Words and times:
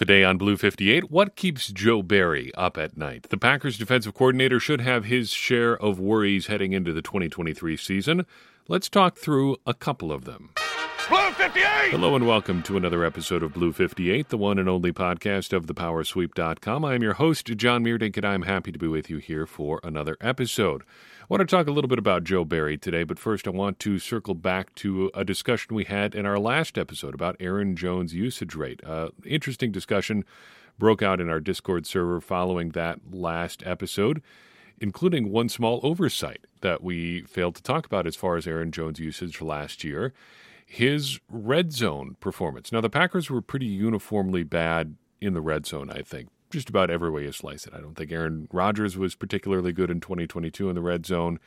Today 0.00 0.24
on 0.24 0.38
Blue 0.38 0.56
58, 0.56 1.10
what 1.10 1.36
keeps 1.36 1.68
Joe 1.68 2.02
Barry 2.02 2.54
up 2.54 2.78
at 2.78 2.96
night? 2.96 3.26
The 3.28 3.36
Packers 3.36 3.76
defensive 3.76 4.14
coordinator 4.14 4.58
should 4.58 4.80
have 4.80 5.04
his 5.04 5.28
share 5.28 5.76
of 5.76 6.00
worries 6.00 6.46
heading 6.46 6.72
into 6.72 6.94
the 6.94 7.02
2023 7.02 7.76
season. 7.76 8.24
Let's 8.66 8.88
talk 8.88 9.18
through 9.18 9.58
a 9.66 9.74
couple 9.74 10.10
of 10.10 10.24
them. 10.24 10.54
Blue 11.10 11.30
58! 11.32 11.90
Hello 11.90 12.16
and 12.16 12.26
welcome 12.26 12.62
to 12.62 12.78
another 12.78 13.04
episode 13.04 13.42
of 13.42 13.52
Blue 13.52 13.74
58, 13.74 14.30
the 14.30 14.38
one 14.38 14.58
and 14.58 14.70
only 14.70 14.90
podcast 14.90 15.52
of 15.52 15.66
thepowersweep.com. 15.66 16.82
I 16.82 16.94
am 16.94 17.02
your 17.02 17.14
host, 17.14 17.44
Jon 17.58 17.84
Meerdink, 17.84 18.16
and 18.16 18.24
I'm 18.24 18.42
happy 18.42 18.72
to 18.72 18.78
be 18.78 18.88
with 18.88 19.10
you 19.10 19.18
here 19.18 19.44
for 19.44 19.80
another 19.84 20.16
episode. 20.22 20.82
Want 21.30 21.42
to 21.42 21.46
talk 21.46 21.68
a 21.68 21.70
little 21.70 21.86
bit 21.86 22.00
about 22.00 22.24
Joe 22.24 22.44
Barry 22.44 22.76
today, 22.76 23.04
but 23.04 23.16
first 23.16 23.46
I 23.46 23.50
want 23.50 23.78
to 23.78 24.00
circle 24.00 24.34
back 24.34 24.74
to 24.74 25.12
a 25.14 25.24
discussion 25.24 25.76
we 25.76 25.84
had 25.84 26.12
in 26.12 26.26
our 26.26 26.40
last 26.40 26.76
episode 26.76 27.14
about 27.14 27.36
Aaron 27.38 27.76
Jones' 27.76 28.12
usage 28.12 28.56
rate. 28.56 28.80
Uh, 28.84 29.10
interesting 29.24 29.70
discussion 29.70 30.24
broke 30.76 31.02
out 31.02 31.20
in 31.20 31.30
our 31.30 31.38
Discord 31.38 31.86
server 31.86 32.20
following 32.20 32.70
that 32.70 32.98
last 33.12 33.62
episode, 33.64 34.22
including 34.80 35.30
one 35.30 35.48
small 35.48 35.78
oversight 35.84 36.48
that 36.62 36.82
we 36.82 37.20
failed 37.22 37.54
to 37.54 37.62
talk 37.62 37.86
about 37.86 38.08
as 38.08 38.16
far 38.16 38.36
as 38.36 38.48
Aaron 38.48 38.72
Jones' 38.72 38.98
usage 38.98 39.36
for 39.36 39.44
last 39.44 39.84
year. 39.84 40.12
His 40.66 41.20
red 41.28 41.72
zone 41.72 42.16
performance. 42.18 42.72
Now, 42.72 42.80
the 42.80 42.90
Packers 42.90 43.30
were 43.30 43.40
pretty 43.40 43.66
uniformly 43.66 44.42
bad 44.42 44.96
in 45.20 45.34
the 45.34 45.40
red 45.40 45.64
zone, 45.64 45.92
I 45.92 46.02
think 46.02 46.28
just 46.50 46.68
about 46.68 46.90
every 46.90 47.10
way 47.10 47.22
you 47.22 47.32
slice 47.32 47.66
it. 47.66 47.74
I 47.74 47.80
don't 47.80 47.94
think 47.94 48.12
Aaron 48.12 48.48
Rodgers 48.52 48.96
was 48.96 49.14
particularly 49.14 49.72
good 49.72 49.90
in 49.90 50.00
2022 50.00 50.68
in 50.68 50.74
the 50.74 50.82
red 50.82 51.06
zone. 51.06 51.38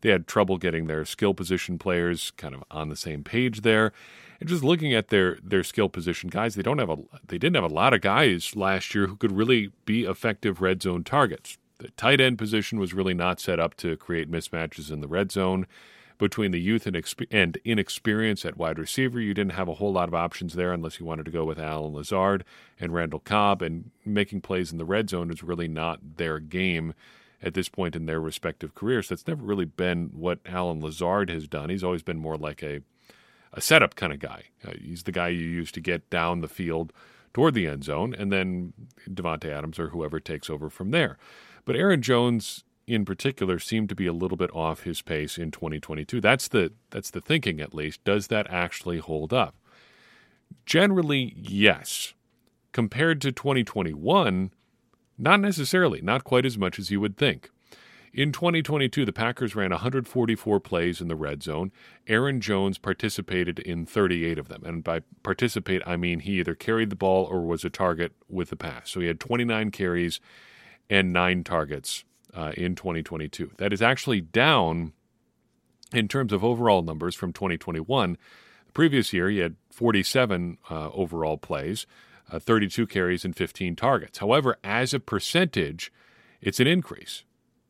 They 0.00 0.10
had 0.10 0.26
trouble 0.26 0.58
getting 0.58 0.86
their 0.86 1.04
skill 1.04 1.34
position 1.34 1.78
players 1.78 2.32
kind 2.36 2.54
of 2.54 2.64
on 2.70 2.88
the 2.88 2.96
same 2.96 3.22
page 3.22 3.60
there. 3.62 3.92
And 4.40 4.48
just 4.48 4.64
looking 4.64 4.92
at 4.92 5.08
their 5.08 5.38
their 5.42 5.62
skill 5.62 5.88
position 5.88 6.28
guys, 6.28 6.54
they 6.54 6.62
don't 6.62 6.78
have 6.78 6.90
a 6.90 6.96
they 7.26 7.38
didn't 7.38 7.54
have 7.54 7.70
a 7.70 7.74
lot 7.74 7.94
of 7.94 8.00
guys 8.00 8.56
last 8.56 8.94
year 8.94 9.06
who 9.06 9.16
could 9.16 9.32
really 9.32 9.70
be 9.84 10.04
effective 10.04 10.60
red 10.60 10.82
zone 10.82 11.04
targets. 11.04 11.58
The 11.78 11.90
tight 11.90 12.20
end 12.20 12.38
position 12.38 12.78
was 12.80 12.94
really 12.94 13.14
not 13.14 13.40
set 13.40 13.60
up 13.60 13.76
to 13.78 13.96
create 13.96 14.30
mismatches 14.30 14.90
in 14.90 15.00
the 15.00 15.08
red 15.08 15.30
zone 15.30 15.66
between 16.22 16.52
the 16.52 16.60
youth 16.60 16.86
and, 16.86 16.94
exp- 16.94 17.26
and 17.32 17.58
inexperience 17.64 18.44
at 18.44 18.56
wide 18.56 18.78
receiver. 18.78 19.20
You 19.20 19.34
didn't 19.34 19.54
have 19.54 19.66
a 19.66 19.74
whole 19.74 19.92
lot 19.92 20.06
of 20.06 20.14
options 20.14 20.54
there 20.54 20.72
unless 20.72 21.00
you 21.00 21.04
wanted 21.04 21.24
to 21.24 21.32
go 21.32 21.44
with 21.44 21.58
Allen 21.58 21.94
Lazard 21.94 22.44
and 22.78 22.94
Randall 22.94 23.18
Cobb, 23.18 23.60
and 23.60 23.90
making 24.04 24.40
plays 24.40 24.70
in 24.70 24.78
the 24.78 24.84
red 24.84 25.10
zone 25.10 25.32
is 25.32 25.42
really 25.42 25.66
not 25.66 25.98
their 26.18 26.38
game 26.38 26.94
at 27.42 27.54
this 27.54 27.68
point 27.68 27.96
in 27.96 28.06
their 28.06 28.20
respective 28.20 28.72
careers. 28.76 29.08
That's 29.08 29.26
never 29.26 29.42
really 29.42 29.64
been 29.64 30.10
what 30.14 30.38
Allen 30.46 30.80
Lazard 30.80 31.28
has 31.28 31.48
done. 31.48 31.70
He's 31.70 31.82
always 31.82 32.04
been 32.04 32.18
more 32.18 32.36
like 32.36 32.62
a 32.62 32.82
a 33.52 33.60
setup 33.60 33.96
kind 33.96 34.12
of 34.14 34.18
guy. 34.18 34.44
Uh, 34.66 34.72
he's 34.80 35.02
the 35.02 35.12
guy 35.12 35.28
you 35.28 35.44
use 35.44 35.70
to 35.72 35.80
get 35.80 36.08
down 36.08 36.40
the 36.40 36.48
field 36.48 36.92
toward 37.34 37.52
the 37.52 37.66
end 37.66 37.82
zone, 37.84 38.14
and 38.16 38.32
then 38.32 38.72
Davante 39.10 39.50
Adams 39.50 39.78
or 39.78 39.88
whoever 39.88 40.20
takes 40.20 40.48
over 40.48 40.70
from 40.70 40.92
there. 40.92 41.18
But 41.64 41.76
Aaron 41.76 42.00
Jones 42.00 42.64
in 42.86 43.04
particular 43.04 43.58
seemed 43.58 43.88
to 43.88 43.94
be 43.94 44.06
a 44.06 44.12
little 44.12 44.36
bit 44.36 44.50
off 44.54 44.82
his 44.82 45.02
pace 45.02 45.38
in 45.38 45.50
2022. 45.50 46.20
That's 46.20 46.48
the 46.48 46.72
that's 46.90 47.10
the 47.10 47.20
thinking 47.20 47.60
at 47.60 47.74
least. 47.74 48.02
Does 48.04 48.28
that 48.28 48.46
actually 48.50 48.98
hold 48.98 49.32
up? 49.32 49.54
Generally, 50.66 51.34
yes. 51.36 52.14
Compared 52.72 53.20
to 53.20 53.32
2021, 53.32 54.50
not 55.18 55.40
necessarily, 55.40 56.00
not 56.00 56.24
quite 56.24 56.46
as 56.46 56.56
much 56.56 56.78
as 56.78 56.90
you 56.90 57.00
would 57.00 57.18
think. 57.18 57.50
In 58.14 58.30
2022, 58.30 59.06
the 59.06 59.12
Packers 59.12 59.56
ran 59.56 59.70
144 59.70 60.60
plays 60.60 61.00
in 61.00 61.08
the 61.08 61.16
red 61.16 61.42
zone. 61.42 61.72
Aaron 62.06 62.42
Jones 62.42 62.76
participated 62.76 63.58
in 63.58 63.86
38 63.86 64.38
of 64.38 64.48
them. 64.48 64.62
And 64.64 64.84
by 64.84 65.00
participate, 65.22 65.82
I 65.86 65.96
mean 65.96 66.20
he 66.20 66.40
either 66.40 66.54
carried 66.54 66.90
the 66.90 66.96
ball 66.96 67.24
or 67.24 67.40
was 67.42 67.64
a 67.64 67.70
target 67.70 68.12
with 68.28 68.50
the 68.50 68.56
pass. 68.56 68.90
So 68.90 69.00
he 69.00 69.06
had 69.06 69.20
29 69.20 69.70
carries 69.70 70.20
and 70.90 71.12
nine 71.12 71.42
targets 71.42 72.04
uh, 72.34 72.52
in 72.56 72.74
2022. 72.74 73.52
That 73.58 73.72
is 73.72 73.82
actually 73.82 74.20
down 74.20 74.92
in 75.92 76.08
terms 76.08 76.32
of 76.32 76.42
overall 76.44 76.82
numbers 76.82 77.14
from 77.14 77.32
2021. 77.32 78.16
The 78.66 78.72
previous 78.72 79.12
year, 79.12 79.28
he 79.28 79.38
had 79.38 79.56
47 79.70 80.58
uh, 80.70 80.90
overall 80.90 81.36
plays, 81.36 81.86
uh, 82.30 82.38
32 82.38 82.86
carries, 82.86 83.24
and 83.24 83.36
15 83.36 83.76
targets. 83.76 84.18
However, 84.18 84.56
as 84.64 84.94
a 84.94 85.00
percentage, 85.00 85.92
it's 86.40 86.60
an 86.60 86.66
increase. 86.66 87.24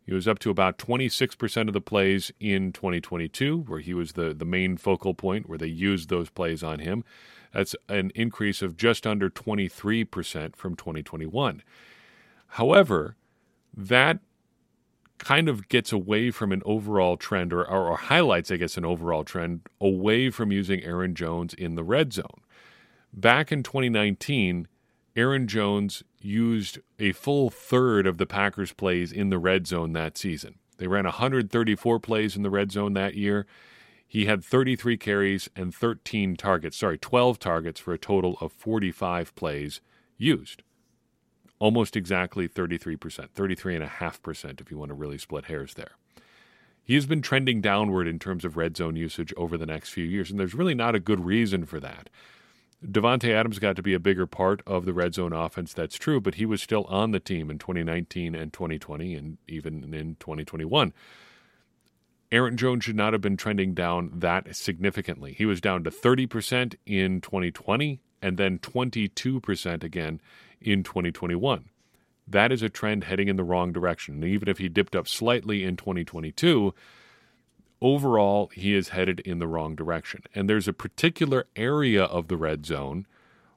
He 0.04 0.12
was 0.12 0.26
up 0.26 0.38
to 0.40 0.50
about 0.50 0.78
26% 0.78 1.68
of 1.68 1.74
the 1.74 1.80
plays 1.80 2.32
in 2.40 2.72
2022, 2.72 3.64
where 3.68 3.80
he 3.80 3.94
was 3.94 4.12
the, 4.12 4.34
the 4.34 4.44
main 4.44 4.76
focal 4.76 5.14
point, 5.14 5.48
where 5.48 5.58
they 5.58 5.66
used 5.66 6.08
those 6.08 6.28
plays 6.28 6.62
on 6.62 6.80
him. 6.80 7.04
That's 7.52 7.76
an 7.88 8.10
increase 8.14 8.62
of 8.62 8.76
just 8.76 9.06
under 9.06 9.30
23% 9.30 10.56
from 10.56 10.74
2021. 10.74 11.62
However, 12.48 13.16
that 13.76 14.18
kind 15.22 15.48
of 15.48 15.68
gets 15.68 15.92
away 15.92 16.30
from 16.32 16.50
an 16.50 16.62
overall 16.64 17.16
trend 17.16 17.52
or, 17.52 17.64
or, 17.64 17.88
or, 17.88 17.96
highlights, 17.96 18.50
I 18.50 18.56
guess, 18.56 18.76
an 18.76 18.84
overall 18.84 19.22
trend 19.22 19.60
away 19.80 20.30
from 20.30 20.50
using 20.50 20.82
Aaron 20.82 21.14
Jones 21.14 21.54
in 21.54 21.76
the 21.76 21.84
red 21.84 22.12
zone. 22.12 22.42
Back 23.12 23.52
in 23.52 23.62
2019, 23.62 24.66
Aaron 25.14 25.46
Jones 25.46 26.02
used 26.20 26.80
a 26.98 27.12
full 27.12 27.50
third 27.50 28.06
of 28.06 28.18
the 28.18 28.26
Packers' 28.26 28.72
plays 28.72 29.12
in 29.12 29.30
the 29.30 29.38
red 29.38 29.66
zone 29.66 29.92
that 29.92 30.18
season. 30.18 30.56
They 30.78 30.88
ran 30.88 31.04
134 31.04 32.00
plays 32.00 32.34
in 32.34 32.42
the 32.42 32.50
red 32.50 32.72
zone 32.72 32.94
that 32.94 33.14
year. 33.14 33.46
He 34.08 34.26
had 34.26 34.44
33 34.44 34.96
carries 34.96 35.48
and 35.54 35.72
13 35.72 36.36
targets, 36.36 36.76
sorry, 36.76 36.98
12 36.98 37.38
targets 37.38 37.78
for 37.78 37.92
a 37.92 37.98
total 37.98 38.36
of 38.40 38.52
45 38.52 39.34
plays 39.36 39.80
used 40.18 40.62
almost 41.62 41.94
exactly 41.94 42.48
33%, 42.48 42.98
33.5% 43.36 44.60
if 44.60 44.68
you 44.68 44.76
want 44.76 44.88
to 44.88 44.94
really 44.94 45.16
split 45.16 45.44
hairs 45.44 45.74
there. 45.74 45.92
He 46.82 46.96
has 46.96 47.06
been 47.06 47.22
trending 47.22 47.60
downward 47.60 48.08
in 48.08 48.18
terms 48.18 48.44
of 48.44 48.56
red 48.56 48.76
zone 48.76 48.96
usage 48.96 49.32
over 49.36 49.56
the 49.56 49.64
next 49.64 49.90
few 49.90 50.02
years, 50.02 50.28
and 50.28 50.40
there's 50.40 50.56
really 50.56 50.74
not 50.74 50.96
a 50.96 51.00
good 51.00 51.24
reason 51.24 51.64
for 51.64 51.78
that. 51.78 52.10
Davante 52.84 53.32
Adams 53.32 53.60
got 53.60 53.76
to 53.76 53.82
be 53.82 53.94
a 53.94 54.00
bigger 54.00 54.26
part 54.26 54.60
of 54.66 54.86
the 54.86 54.92
red 54.92 55.14
zone 55.14 55.32
offense, 55.32 55.72
that's 55.72 55.94
true, 55.94 56.20
but 56.20 56.34
he 56.34 56.44
was 56.44 56.60
still 56.60 56.82
on 56.88 57.12
the 57.12 57.20
team 57.20 57.48
in 57.48 57.60
2019 57.60 58.34
and 58.34 58.52
2020 58.52 59.14
and 59.14 59.38
even 59.46 59.94
in 59.94 60.16
2021. 60.16 60.92
Aaron 62.32 62.56
Jones 62.56 62.82
should 62.82 62.96
not 62.96 63.12
have 63.12 63.22
been 63.22 63.36
trending 63.36 63.72
down 63.72 64.10
that 64.14 64.56
significantly. 64.56 65.32
He 65.32 65.46
was 65.46 65.60
down 65.60 65.84
to 65.84 65.92
30% 65.92 66.74
in 66.86 67.20
2020 67.20 68.00
and 68.22 68.38
then 68.38 68.58
22% 68.58 69.84
again 69.84 70.20
in 70.60 70.82
2021. 70.82 71.68
That 72.26 72.52
is 72.52 72.62
a 72.62 72.68
trend 72.68 73.04
heading 73.04 73.28
in 73.28 73.36
the 73.36 73.44
wrong 73.44 73.72
direction. 73.72 74.14
And 74.14 74.24
even 74.24 74.48
if 74.48 74.58
he 74.58 74.68
dipped 74.68 74.94
up 74.94 75.08
slightly 75.08 75.64
in 75.64 75.76
2022, 75.76 76.72
overall, 77.80 78.50
he 78.54 78.74
is 78.74 78.90
headed 78.90 79.20
in 79.20 79.40
the 79.40 79.48
wrong 79.48 79.74
direction. 79.74 80.22
And 80.34 80.48
there's 80.48 80.68
a 80.68 80.72
particular 80.72 81.46
area 81.56 82.04
of 82.04 82.28
the 82.28 82.36
red 82.36 82.64
zone 82.64 83.06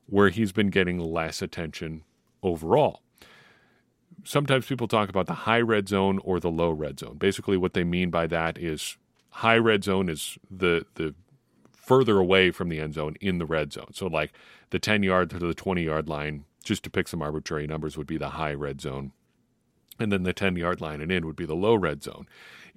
where 0.08 0.30
he's 0.30 0.52
been 0.52 0.70
getting 0.70 1.00
less 1.00 1.42
attention 1.42 2.04
overall. 2.42 3.02
Sometimes 4.24 4.66
people 4.66 4.88
talk 4.88 5.10
about 5.10 5.28
the 5.28 5.34
high 5.34 5.62
red 5.62 5.88
zone 5.88 6.20
or 6.24 6.40
the 6.40 6.50
low 6.50 6.72
red 6.72 7.00
zone. 7.00 7.18
Basically, 7.18 7.58
what 7.58 7.74
they 7.74 7.84
mean 7.84 8.10
by 8.10 8.26
that 8.28 8.58
is 8.58 8.98
high 9.30 9.58
red 9.58 9.84
zone 9.84 10.10
is 10.10 10.38
the, 10.50 10.86
the 10.96 11.14
further 11.86 12.18
away 12.18 12.52
from 12.52 12.70
the 12.70 12.80
end 12.80 12.96
zone 12.96 13.16
in 13.22 13.38
the 13.38 13.46
red 13.46 13.72
zone. 13.72 13.94
So, 13.94 14.08
like 14.08 14.34
the 14.72 14.80
10 14.80 15.04
yard 15.04 15.30
to 15.30 15.40
the 15.40 15.54
20 15.54 15.84
yard 15.84 16.10
line 16.10 16.46
just 16.66 16.84
to 16.84 16.90
pick 16.90 17.08
some 17.08 17.22
arbitrary 17.22 17.68
numbers, 17.68 17.96
would 17.96 18.08
be 18.08 18.18
the 18.18 18.32
high 18.32 18.54
red 18.54 18.82
zone. 18.82 19.14
And 19.98 20.12
then 20.12 20.24
the 20.24 20.34
10 20.34 20.58
yard 20.58 20.82
line 20.82 21.00
and 21.00 21.12
in 21.12 21.26
would 21.26 21.36
be 21.38 21.46
the 21.46 21.56
low 21.56 21.76
red 21.76 22.04
zone. 22.04 22.28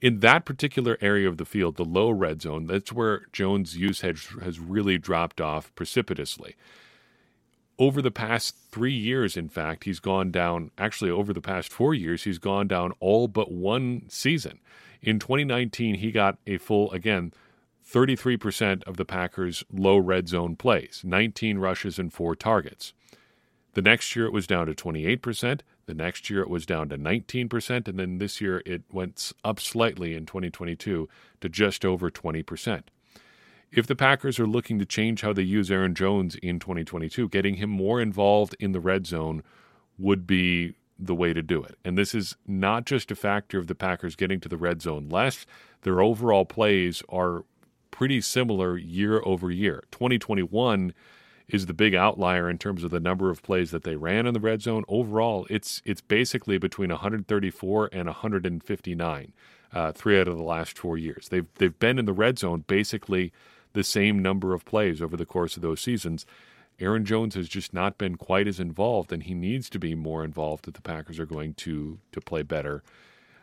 In 0.01 0.21
that 0.21 0.45
particular 0.45 0.97
area 1.01 1.29
of 1.29 1.39
the 1.39 1.45
field, 1.45 1.77
the 1.77 1.85
low 1.85 2.11
red 2.11 2.41
zone, 2.43 2.67
that's 2.67 2.93
where 2.93 3.23
Jones' 3.33 3.77
usage 3.77 4.29
has 4.43 4.61
really 4.61 4.97
dropped 4.99 5.41
off 5.41 5.75
precipitously. 5.75 6.55
Over 7.81 8.01
the 8.01 8.13
past 8.13 8.55
three 8.71 8.95
years, 8.95 9.37
in 9.37 9.49
fact, 9.49 9.85
he's 9.85 9.99
gone 9.99 10.31
down, 10.31 10.71
actually, 10.79 11.11
over 11.11 11.33
the 11.33 11.41
past 11.41 11.73
four 11.73 11.95
years, 11.95 12.25
he's 12.25 12.39
gone 12.39 12.69
down 12.69 12.93
all 13.01 13.27
but 13.27 13.51
one 13.51 14.03
season. 14.09 14.61
In 15.01 15.19
2019, 15.19 15.97
he 15.97 16.13
got 16.13 16.39
a 16.47 16.59
full, 16.59 16.93
again, 16.93 17.33
33% 17.91 18.83
of 18.85 18.97
the 18.97 19.05
Packers' 19.05 19.65
low 19.73 19.97
red 19.97 20.29
zone 20.29 20.57
plays, 20.57 21.03
19 21.05 21.59
rushes 21.59 21.99
and 21.99 22.13
four 22.13 22.35
targets. 22.35 22.93
The 23.75 23.83
next 23.83 24.15
year 24.17 24.27
it 24.27 24.33
was 24.33 24.47
down 24.47 24.67
to 24.67 24.75
28%. 24.75 25.61
The 25.87 25.95
next 25.95 26.29
year 26.29 26.43
it 26.43 26.51
was 26.51 26.67
down 26.67 26.89
to 26.91 26.99
19%. 26.99 27.89
And 27.89 27.99
then 27.99 28.19
this 28.19 28.41
year 28.41 28.63
it 28.67 28.83
went 28.91 29.33
up 29.45 29.61
slightly 29.61 30.15
in 30.15 30.27
2022 30.27 31.09
to 31.41 31.49
just 31.49 31.85
over 31.85 32.11
20%. 32.11 32.83
If 33.71 33.87
the 33.87 33.97
Packers 33.97 34.41
are 34.41 34.47
looking 34.47 34.79
to 34.79 34.87
change 34.87 35.21
how 35.21 35.33
they 35.33 35.43
use 35.43 35.71
Aaron 35.71 35.95
Jones 35.95 36.35
in 36.37 36.59
2022, 36.59 37.29
getting 37.29 37.57
him 37.57 37.71
more 37.71 38.01
involved 38.01 38.57
in 38.59 38.73
the 38.73 38.81
red 38.81 39.07
zone 39.07 39.43
would 39.99 40.27
be 40.27 40.75
the 40.99 41.15
way 41.15 41.33
to 41.33 41.43
do 41.43 41.63
it. 41.63 41.77
And 41.85 41.97
this 41.97 42.15
is 42.15 42.35
not 42.47 42.87
just 42.87 43.11
a 43.11 43.15
factor 43.15 43.59
of 43.59 43.67
the 43.67 43.75
Packers 43.75 44.17
getting 44.17 44.41
to 44.41 44.49
the 44.49 44.57
red 44.57 44.83
zone 44.83 45.09
less, 45.09 45.47
their 45.83 46.01
overall 46.01 46.45
plays 46.45 47.03
are 47.09 47.45
pretty 47.99 48.21
similar 48.21 48.79
year 48.79 49.21
over 49.25 49.51
year. 49.51 49.83
2021 49.91 50.95
is 51.49 51.67
the 51.67 51.75
big 51.75 51.97
outlier 51.97 52.49
in 52.49 52.57
terms 52.57 52.85
of 52.85 52.93
the 52.93 53.01
number 53.01 53.29
of 53.29 53.43
plays 53.43 53.73
that 53.73 53.83
they 53.83 53.97
ran 53.97 54.25
in 54.25 54.35
the 54.35 54.39
red 54.39 54.63
zone. 54.63 54.85
Overall, 54.87 55.49
it's 55.51 55.83
it's 55.85 56.01
basically 56.01 56.59
between 56.59 56.91
134 56.91 57.91
and 57.93 58.07
159, 58.07 59.33
uh, 59.73 59.91
three 59.91 60.21
out 60.21 60.29
of 60.29 60.37
the 60.37 60.45
last 60.45 60.79
four 60.79 60.97
years. 60.97 61.29
They've 61.29 61.47
they've 61.57 61.77
been 61.77 61.99
in 61.99 62.05
the 62.05 62.13
red 62.13 62.39
zone 62.39 62.63
basically 62.69 63.33
the 63.73 63.83
same 63.83 64.23
number 64.23 64.55
of 64.55 64.65
plays 64.65 65.03
over 65.03 65.17
the 65.17 65.27
course 65.27 65.57
of 65.57 65.63
those 65.63 65.81
seasons. 65.81 66.25
Aaron 66.79 67.05
Jones 67.05 67.35
has 67.35 67.49
just 67.49 67.75
not 67.75 67.99
been 67.99 68.15
quite 68.15 68.47
as 68.47 68.61
involved, 68.61 69.13
and 69.13 69.25
he 69.25 69.35
needs 69.35 69.69
to 69.71 69.81
be 69.81 69.97
more 69.97 70.23
involved 70.23 70.69
if 70.69 70.75
the 70.75 70.83
Packers 70.83 71.19
are 71.19 71.27
going 71.27 71.55
to 71.55 71.99
to 72.13 72.21
play 72.21 72.45
better 72.45 72.85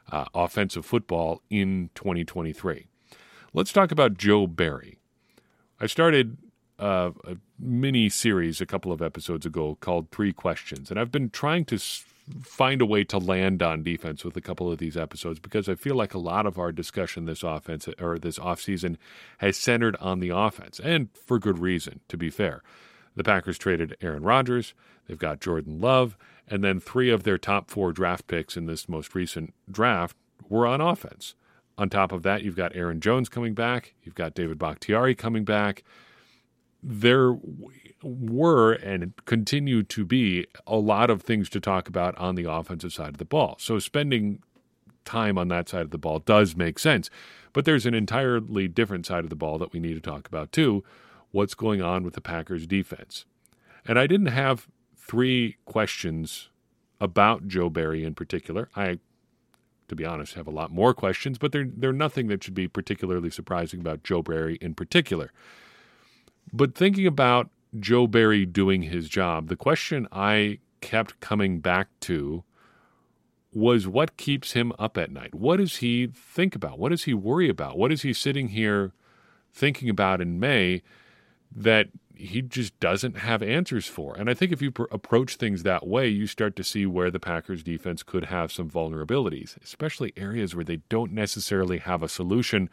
uh, 0.10 0.28
offensive 0.34 0.86
football 0.86 1.42
in 1.50 1.90
2023. 1.94 2.88
Let's 3.56 3.72
talk 3.72 3.94
about 3.94 4.18
Joe 4.18 4.48
Barry. 4.48 5.00
I 5.80 5.88
started 5.88 6.36
uh, 6.78 7.12
a 7.24 7.38
mini 7.57 8.10
series 8.10 8.60
a 8.60 8.66
couple 8.66 8.92
of 8.92 9.02
episodes 9.02 9.46
ago 9.46 9.78
called 9.80 10.12
Three 10.12 10.34
Questions, 10.34 10.92
and 10.92 11.00
I've 11.00 11.10
been 11.10 11.30
trying 11.30 11.63
to 11.66 11.80
find 12.42 12.81
a 12.81 12.86
way 12.86 13.06
to 13.06 13.18
land 13.18 13.63
on 13.63 13.81
defense 13.81 14.25
with 14.25 14.36
a 14.36 14.42
couple 14.42 14.69
of 14.69 14.78
these 14.78 14.98
episodes 14.98 15.40
because 15.40 15.69
I 15.69 15.75
feel 15.75 15.96
like 15.96 16.13
a 16.13 16.19
lot 16.19 16.46
of 16.46 16.60
our 16.60 16.74
discussion 16.74 17.24
this 17.24 17.44
offense 17.44 17.88
or 17.98 18.19
this 18.19 18.38
offseason 18.40 18.98
has 19.38 19.56
centered 19.56 19.96
on 20.01 20.19
the 20.19 20.31
offense, 20.36 20.81
and 20.81 21.08
for 21.13 21.40
good 21.40 21.60
reason, 21.60 22.01
to 22.10 22.18
be 22.18 22.30
fair. 22.30 22.62
The 23.16 23.24
Packers 23.24 23.58
traded 23.58 23.96
Aaron 24.01 24.24
Rodgers. 24.24 24.74
They've 25.08 25.18
got 25.18 25.40
Jordan 25.40 25.80
Love. 25.80 26.18
And 26.46 26.62
then 26.62 26.81
three 26.81 27.10
of 27.10 27.24
their 27.24 27.38
top 27.38 27.72
four 27.72 27.94
draft 27.94 28.28
picks 28.28 28.58
in 28.58 28.66
this 28.66 28.90
most 28.90 29.16
recent 29.16 29.54
draft 29.72 30.18
were 30.50 30.68
on 30.68 30.81
offense. 30.81 31.36
On 31.77 31.89
top 31.89 32.12
of 32.12 32.24
that, 32.24 32.44
you've 32.44 32.56
got 32.56 32.75
Aaron 32.75 33.01
Jones 33.01 33.27
coming 33.30 33.54
back. 33.54 33.94
You've 34.04 34.16
got 34.16 34.33
David 34.33 34.57
Bakhtiari 34.57 35.16
coming 35.16 35.44
back. 35.44 35.83
There 36.81 37.38
were 38.01 38.74
and 38.74 39.13
continue 39.25 39.83
to 39.83 40.06
be 40.06 40.45
a 40.68 40.77
lot 40.77 41.10
of 41.10 41.22
things 41.22 41.50
to 41.50 41.60
talk 41.60 41.88
about 41.88 42.18
on 42.18 42.36
the 42.36 42.50
offensive 42.50 42.94
side 42.94 43.10
of 43.10 43.18
the 43.18 43.25
ball. 43.25 43.56
So 43.60 43.80
spending 43.80 44.39
time 45.06 45.38
on 45.38 45.48
that 45.50 45.69
side 45.69 45.81
of 45.81 45.92
the 45.92 45.98
ball 45.98 46.19
does 46.19 46.56
make 46.56 46.80
sense. 46.80 47.10
But 47.54 47.66
there's 47.66 47.86
an 47.86 47.94
entirely 47.94 48.68
different 48.68 49.06
side 49.06 49.24
of 49.24 49.30
the 49.30 49.36
ball 49.36 49.57
that 49.60 49.72
we 49.72 49.80
need 49.80 49.94
to 49.94 50.01
talk 50.01 50.27
about 50.27 50.51
too, 50.51 50.83
what's 51.31 51.56
going 51.56 51.81
on 51.81 52.04
with 52.04 52.13
the 52.13 52.22
Packers 52.22 52.68
defense. 52.68 53.25
And 53.86 53.98
I 53.98 54.07
didn't 54.07 54.27
have 54.27 54.68
three 54.98 55.57
questions 55.66 56.50
about 57.00 57.48
Joe 57.48 57.69
Barry 57.69 58.04
in 58.04 58.16
particular. 58.16 58.69
I, 58.75 59.00
to 59.88 59.96
be 59.96 60.06
honest, 60.06 60.34
have 60.34 60.48
a 60.48 60.52
lot 60.52 60.72
more 60.72 60.94
questions, 60.94 61.38
but 61.38 61.52
they're, 61.52 61.70
they're 61.76 61.94
nothing 61.94 62.28
that 62.28 62.44
should 62.44 62.54
be 62.54 62.68
particularly 62.68 63.30
surprising 63.30 63.80
about 63.80 64.04
Joe 64.04 64.22
Barry 64.22 64.58
in 64.62 64.74
particular. 64.74 65.32
But 66.52 66.76
thinking 66.76 67.06
about 67.06 67.50
Joe 67.80 68.08
Barry 68.08 68.46
doing 68.46 68.84
his 68.84 69.10
job, 69.10 69.48
the 69.48 69.56
question 69.56 70.08
I 70.12 70.60
kept 70.82 71.20
coming 71.20 71.60
back 71.60 71.88
to 72.02 72.44
was 73.54 73.88
what 73.88 74.18
keeps 74.18 74.52
him 74.52 74.74
up 74.78 74.98
at 74.98 75.12
night? 75.12 75.34
What 75.34 75.58
does 75.58 75.78
he 75.78 76.08
think 76.08 76.56
about? 76.56 76.78
What 76.78 76.90
does 76.90 77.06
he 77.06 77.14
worry 77.14 77.50
about? 77.50 77.78
What 77.78 77.92
is 77.92 78.02
he 78.02 78.12
sitting 78.12 78.50
here 78.50 78.92
thinking 79.54 79.90
about 79.90 80.20
in 80.20 80.40
May 80.40 80.82
that 81.56 81.88
he 82.17 82.41
just 82.41 82.79
doesn't 82.79 83.17
have 83.17 83.41
answers 83.41 83.88
for. 83.88 84.15
And 84.15 84.29
I 84.29 84.33
think 84.33 84.51
if 84.51 84.62
you 84.62 84.71
pr- 84.71 84.83
approach 84.91 85.35
things 85.35 85.63
that 85.63 85.88
way, 85.88 86.07
you 86.07 86.27
start 86.27 86.56
to 86.57 86.63
see 86.63 86.85
where 86.85 87.12
the 87.12 87.19
Packers 87.19 87.63
defense 87.63 88.03
could 88.03 88.25
have 88.25 88.51
some 88.51 88.69
vulnerabilities, 88.69 89.62
especially 89.63 90.13
areas 90.15 90.56
where 90.56 90.65
they 90.65 90.81
don't 90.89 91.12
necessarily 91.12 91.79
have 91.79 92.03
a 92.03 92.09
solution 92.09 92.69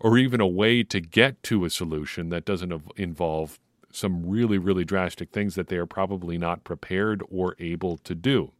or 0.00 0.18
even 0.18 0.40
a 0.40 0.46
way 0.46 0.82
to 0.82 1.00
get 1.00 1.42
to 1.44 1.64
a 1.64 1.70
solution 1.70 2.28
that 2.30 2.44
doesn't 2.44 2.72
involve 2.96 3.58
some 3.92 4.28
really, 4.28 4.58
really 4.58 4.84
drastic 4.84 5.30
things 5.30 5.54
that 5.54 5.68
they 5.68 5.76
are 5.76 5.86
probably 5.86 6.38
not 6.38 6.64
prepared 6.64 7.22
or 7.30 7.54
able 7.58 7.98
to 7.98 8.14
do. 8.14 8.52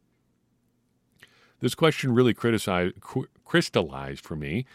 This 1.59 1.75
question 1.75 2.13
really 2.13 2.33
crystallized 2.33 4.23
for 4.23 4.35
me 4.35 4.65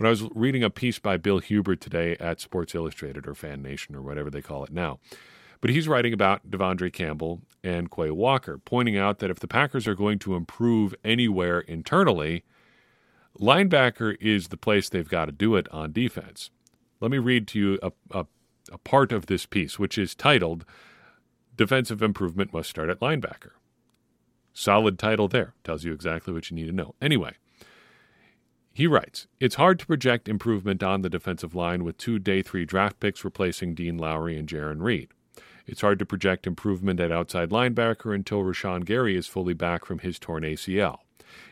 when 0.00 0.06
I 0.06 0.10
was 0.10 0.22
reading 0.34 0.64
a 0.64 0.70
piece 0.70 0.98
by 0.98 1.18
Bill 1.18 1.40
Huber 1.40 1.76
today 1.76 2.16
at 2.18 2.40
Sports 2.40 2.74
Illustrated 2.74 3.26
or 3.26 3.34
Fan 3.34 3.60
Nation 3.60 3.94
or 3.94 4.00
whatever 4.00 4.30
they 4.30 4.40
call 4.40 4.64
it 4.64 4.72
now. 4.72 4.98
But 5.60 5.68
he's 5.68 5.86
writing 5.86 6.14
about 6.14 6.50
De'Vondre 6.50 6.90
Campbell 6.90 7.42
and 7.62 7.90
Quay 7.90 8.10
Walker, 8.10 8.56
pointing 8.56 8.96
out 8.96 9.18
that 9.18 9.28
if 9.28 9.40
the 9.40 9.46
Packers 9.46 9.86
are 9.86 9.94
going 9.94 10.18
to 10.20 10.36
improve 10.36 10.94
anywhere 11.04 11.60
internally, 11.60 12.44
linebacker 13.38 14.16
is 14.22 14.48
the 14.48 14.56
place 14.56 14.88
they've 14.88 15.06
got 15.06 15.26
to 15.26 15.32
do 15.32 15.54
it 15.54 15.68
on 15.70 15.92
defense. 15.92 16.48
Let 17.00 17.10
me 17.10 17.18
read 17.18 17.46
to 17.48 17.58
you 17.58 17.78
a, 17.82 17.92
a, 18.10 18.26
a 18.72 18.78
part 18.78 19.12
of 19.12 19.26
this 19.26 19.44
piece, 19.44 19.78
which 19.78 19.98
is 19.98 20.14
titled 20.14 20.64
Defensive 21.54 22.02
Improvement 22.02 22.54
Must 22.54 22.70
Start 22.70 22.88
at 22.88 23.00
Linebacker. 23.00 23.50
Solid 24.54 24.98
title 24.98 25.28
there. 25.28 25.52
Tells 25.62 25.84
you 25.84 25.92
exactly 25.92 26.32
what 26.32 26.50
you 26.50 26.54
need 26.54 26.68
to 26.68 26.72
know. 26.72 26.94
Anyway, 27.02 27.34
he 28.72 28.86
writes 28.86 29.26
It's 29.38 29.56
hard 29.56 29.78
to 29.80 29.86
project 29.86 30.28
improvement 30.28 30.82
on 30.82 31.02
the 31.02 31.10
defensive 31.10 31.54
line 31.54 31.84
with 31.84 31.98
two 31.98 32.18
day 32.18 32.42
three 32.42 32.64
draft 32.64 33.00
picks 33.00 33.24
replacing 33.24 33.74
Dean 33.74 33.98
Lowry 33.98 34.36
and 34.38 34.48
Jarran 34.48 34.80
Reed. 34.80 35.08
It's 35.66 35.82
hard 35.82 35.98
to 35.98 36.06
project 36.06 36.46
improvement 36.46 37.00
at 37.00 37.12
outside 37.12 37.50
linebacker 37.50 38.14
until 38.14 38.42
Rashan 38.42 38.84
Gary 38.84 39.16
is 39.16 39.26
fully 39.26 39.54
back 39.54 39.84
from 39.84 40.00
his 40.00 40.18
torn 40.18 40.42
ACL. 40.42 40.98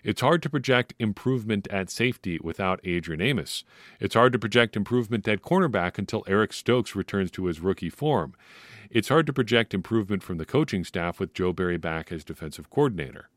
It's 0.03 0.23
hard 0.23 0.43
to 0.43 0.51
project 0.51 0.95
improvement 0.99 1.69
at 1.69 1.91
safety 1.91 2.39
without 2.43 2.81
Adrian 2.83 3.21
Amos. 3.21 3.65
It's 4.01 4.15
hard 4.15 4.33
to 4.33 4.39
project 4.39 4.77
improvement 4.77 5.29
at 5.29 5.43
cornerback 5.43 5.99
until 5.99 6.25
Eric 6.27 6.53
Stokes 6.53 6.97
returns 6.97 7.31
to 7.33 7.47
his 7.47 7.61
rookie 7.61 7.91
form. 7.91 8.35
It's 8.91 9.09
hard 9.09 9.27
to 9.27 9.33
project 9.33 9.75
improvement 9.75 10.23
from 10.23 10.39
the 10.39 10.47
coaching 10.47 10.83
staff 10.83 11.21
with 11.21 11.35
Joe 11.35 11.53
Barry 11.53 11.77
back 11.77 12.11
as 12.11 12.25
defensive 12.25 12.71
coordinator. 12.71 13.29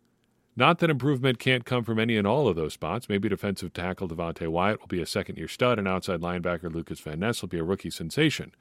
Not 0.55 0.79
that 0.79 0.89
improvement 0.89 1.39
can't 1.39 1.65
come 1.65 1.83
from 1.83 1.97
any 1.97 2.17
and 2.17 2.27
all 2.27 2.47
of 2.47 2.55
those 2.55 2.73
spots. 2.73 3.07
Maybe 3.07 3.29
defensive 3.29 3.73
tackle 3.73 4.09
Devonte 4.09 4.47
Wyatt 4.47 4.81
will 4.81 4.87
be 4.87 5.01
a 5.01 5.05
second 5.05 5.37
year 5.37 5.47
stud, 5.47 5.79
and 5.79 5.87
outside 5.87 6.19
linebacker 6.19 6.73
Lucas 6.73 6.99
Van 6.99 7.19
Ness 7.19 7.41
will 7.41 7.49
be 7.49 7.59
a 7.59 7.63
rookie 7.63 7.89
sensation. 7.89 8.53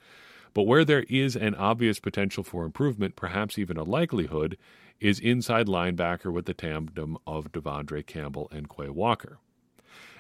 But 0.54 0.62
where 0.62 0.84
there 0.84 1.04
is 1.08 1.36
an 1.36 1.54
obvious 1.54 2.00
potential 2.00 2.44
for 2.44 2.64
improvement, 2.64 3.16
perhaps 3.16 3.58
even 3.58 3.76
a 3.76 3.82
likelihood, 3.82 4.56
is 5.00 5.18
inside 5.18 5.66
linebacker 5.66 6.32
with 6.32 6.46
the 6.46 6.54
tandem 6.54 7.16
of 7.26 7.52
De'Vondre 7.52 8.06
Campbell 8.06 8.48
and 8.52 8.68
Quay 8.68 8.90
Walker. 8.90 9.38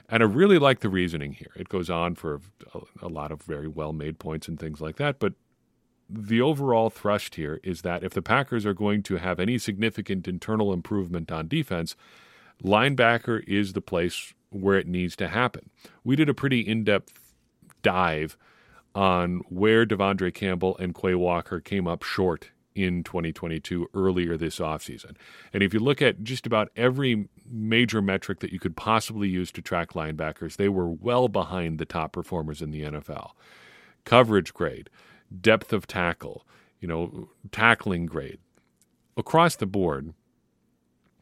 And 0.08 0.22
I 0.22 0.26
really 0.26 0.58
like 0.58 0.80
the 0.80 0.88
reasoning 0.88 1.34
here. 1.34 1.52
It 1.54 1.68
goes 1.68 1.88
on 1.88 2.16
for 2.16 2.40
a 3.00 3.08
lot 3.08 3.30
of 3.30 3.42
very 3.42 3.68
well 3.68 3.92
made 3.92 4.18
points 4.18 4.48
and 4.48 4.58
things 4.58 4.80
like 4.80 4.96
that, 4.96 5.20
but 5.20 5.34
the 6.10 6.40
overall 6.40 6.90
thrust 6.90 7.36
here 7.36 7.60
is 7.62 7.82
that 7.82 8.02
if 8.02 8.12
the 8.12 8.22
Packers 8.22 8.66
are 8.66 8.74
going 8.74 9.02
to 9.04 9.16
have 9.16 9.38
any 9.38 9.58
significant 9.58 10.26
internal 10.26 10.72
improvement 10.72 11.30
on 11.30 11.48
defense, 11.48 11.94
linebacker 12.62 13.42
is 13.46 13.72
the 13.72 13.80
place 13.80 14.34
where 14.50 14.78
it 14.78 14.86
needs 14.86 15.14
to 15.16 15.28
happen. 15.28 15.70
We 16.04 16.16
did 16.16 16.28
a 16.28 16.34
pretty 16.34 16.60
in 16.60 16.84
depth 16.84 17.34
dive 17.82 18.36
on 18.94 19.42
where 19.48 19.86
De'Vondre 19.86 20.34
Campbell 20.34 20.76
and 20.78 20.94
Quay 20.94 21.14
Walker 21.14 21.60
came 21.60 21.86
up 21.86 22.02
short 22.02 22.50
in 22.74 23.02
2022 23.04 23.88
earlier 23.94 24.36
this 24.36 24.58
offseason. 24.58 25.16
And 25.52 25.62
if 25.62 25.74
you 25.74 25.80
look 25.80 26.00
at 26.00 26.22
just 26.22 26.46
about 26.46 26.70
every 26.76 27.28
major 27.46 28.00
metric 28.00 28.40
that 28.40 28.52
you 28.52 28.58
could 28.58 28.76
possibly 28.76 29.28
use 29.28 29.50
to 29.52 29.62
track 29.62 29.90
linebackers, 29.90 30.56
they 30.56 30.68
were 30.68 30.88
well 30.88 31.28
behind 31.28 31.78
the 31.78 31.84
top 31.84 32.12
performers 32.12 32.62
in 32.62 32.70
the 32.70 32.82
NFL. 32.82 33.30
Coverage 34.04 34.54
grade, 34.54 34.88
depth 35.38 35.72
of 35.72 35.86
tackle, 35.86 36.46
you 36.80 36.88
know, 36.88 37.28
tackling 37.52 38.06
grade. 38.06 38.38
Across 39.16 39.56
the 39.56 39.66
board, 39.66 40.14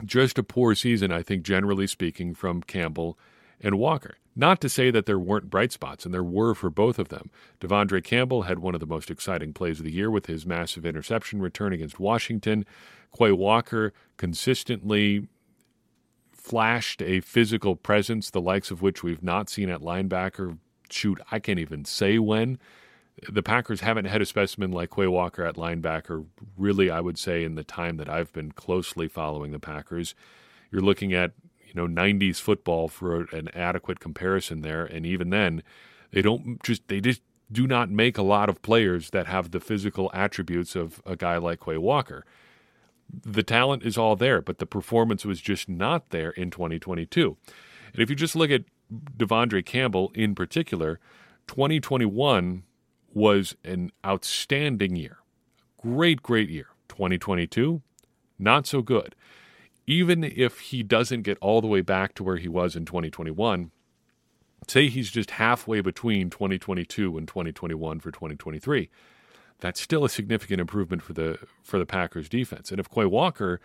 just 0.04 0.38
a 0.38 0.42
poor 0.42 0.74
season, 0.74 1.10
I 1.10 1.22
think, 1.22 1.42
generally 1.42 1.86
speaking, 1.86 2.34
from 2.34 2.62
Campbell 2.62 3.18
and 3.60 3.76
Walker. 3.78 4.16
Not 4.36 4.60
to 4.60 4.68
say 4.68 4.92
that 4.92 5.06
there 5.06 5.18
weren't 5.18 5.50
bright 5.50 5.72
spots, 5.72 6.04
and 6.04 6.14
there 6.14 6.22
were 6.22 6.54
for 6.54 6.70
both 6.70 7.00
of 7.00 7.08
them. 7.08 7.30
De'Vondre 7.60 8.04
Campbell 8.04 8.42
had 8.42 8.60
one 8.60 8.74
of 8.74 8.80
the 8.80 8.86
most 8.86 9.10
exciting 9.10 9.52
plays 9.52 9.80
of 9.80 9.84
the 9.84 9.92
year 9.92 10.12
with 10.12 10.26
his 10.26 10.46
massive 10.46 10.86
interception 10.86 11.42
return 11.42 11.72
against 11.72 11.98
Washington. 11.98 12.64
Quay 13.16 13.32
Walker 13.32 13.92
consistently 14.16 15.26
flashed 16.30 17.02
a 17.02 17.20
physical 17.20 17.74
presence, 17.74 18.30
the 18.30 18.40
likes 18.40 18.70
of 18.70 18.80
which 18.80 19.02
we've 19.02 19.24
not 19.24 19.50
seen 19.50 19.68
at 19.68 19.80
linebacker. 19.80 20.56
Shoot, 20.88 21.20
I 21.32 21.40
can't 21.40 21.58
even 21.58 21.84
say 21.84 22.20
when 22.20 22.58
the 23.28 23.42
Packers 23.42 23.80
haven't 23.80 24.04
had 24.04 24.22
a 24.22 24.26
specimen 24.26 24.70
like 24.70 24.94
Quay 24.94 25.06
Walker 25.06 25.44
at 25.44 25.56
linebacker, 25.56 26.26
really, 26.56 26.90
I 26.90 27.00
would 27.00 27.18
say, 27.18 27.44
in 27.44 27.54
the 27.54 27.64
time 27.64 27.96
that 27.96 28.08
I've 28.08 28.32
been 28.32 28.52
closely 28.52 29.08
following 29.08 29.52
the 29.52 29.58
Packers. 29.58 30.14
You're 30.70 30.82
looking 30.82 31.12
at, 31.12 31.32
you 31.66 31.75
know, 31.75 31.87
90s 31.87 32.40
football 32.40 32.88
for 32.88 33.22
an 33.32 33.48
adequate 33.54 34.00
comparison 34.00 34.62
there. 34.62 34.84
And 34.84 35.04
even 35.04 35.30
then, 35.30 35.62
they 36.10 36.22
don't 36.22 36.62
just, 36.62 36.87
they 36.88 37.00
just 37.00 37.22
do 37.50 37.66
not 37.66 37.90
make 37.90 38.18
a 38.18 38.22
lot 38.22 38.48
of 38.48 38.62
players 38.62 39.10
that 39.10 39.26
have 39.26 39.50
the 39.50 39.60
physical 39.60 40.10
attributes 40.12 40.76
of 40.76 41.00
a 41.06 41.16
guy 41.16 41.38
like 41.38 41.64
Quay 41.64 41.78
Walker. 41.78 42.25
The 43.10 43.42
talent 43.42 43.84
is 43.84 43.96
all 43.96 44.16
there, 44.16 44.42
but 44.42 44.58
the 44.58 44.66
performance 44.66 45.25
was 45.25 45.40
just 45.40 45.68
not 45.68 46.10
there 46.10 46.30
in 46.30 46.50
2022. 46.50 47.37
And 47.94 48.02
if 48.02 48.10
you 48.10 48.16
just 48.16 48.37
look 48.37 48.50
at 48.50 48.64
De'Vondre 49.16 49.64
Campbell 49.64 50.12
in 50.14 50.34
particular, 50.34 51.00
2021 51.46 52.64
was 53.12 53.56
an 53.64 53.90
outstanding 54.04 54.96
year. 54.96 55.18
great, 55.80 56.22
great 56.22 56.50
year. 56.50 56.66
2022, 56.88 57.82
not 58.38 58.66
so 58.66 58.82
good. 58.82 59.14
Even 59.86 60.24
if 60.24 60.58
he 60.58 60.82
doesn't 60.82 61.22
get 61.22 61.38
all 61.40 61.60
the 61.60 61.66
way 61.66 61.80
back 61.80 62.14
to 62.14 62.24
where 62.24 62.36
he 62.36 62.48
was 62.48 62.74
in 62.74 62.84
2021, 62.84 63.70
say 64.66 64.88
he's 64.88 65.10
just 65.10 65.32
halfway 65.32 65.80
between 65.80 66.28
2022 66.28 67.16
and 67.16 67.28
2021 67.28 68.00
for 68.00 68.10
2023 68.10 68.90
that's 69.60 69.80
still 69.80 70.04
a 70.04 70.08
significant 70.08 70.60
improvement 70.60 71.02
for 71.02 71.12
the 71.12 71.38
for 71.62 71.78
the 71.78 71.86
Packers 71.86 72.28
defense. 72.28 72.70
And 72.70 72.80
if 72.80 72.88
Quay 72.88 73.06
Walker 73.06 73.60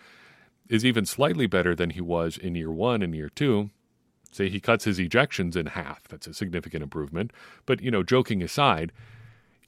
is 0.69 0.85
even 0.85 1.05
slightly 1.05 1.47
better 1.47 1.75
than 1.75 1.91
he 1.91 2.01
was 2.01 2.37
in 2.37 2.55
year 2.55 2.71
1 2.71 3.01
and 3.01 3.13
year 3.13 3.29
2, 3.29 3.69
say 4.31 4.49
he 4.49 4.59
cuts 4.59 4.85
his 4.85 4.97
ejections 4.97 5.55
in 5.55 5.67
half, 5.67 6.07
that's 6.07 6.25
a 6.25 6.33
significant 6.33 6.81
improvement. 6.81 7.31
But, 7.65 7.81
you 7.81 7.91
know, 7.91 8.01
joking 8.01 8.41
aside, 8.41 8.91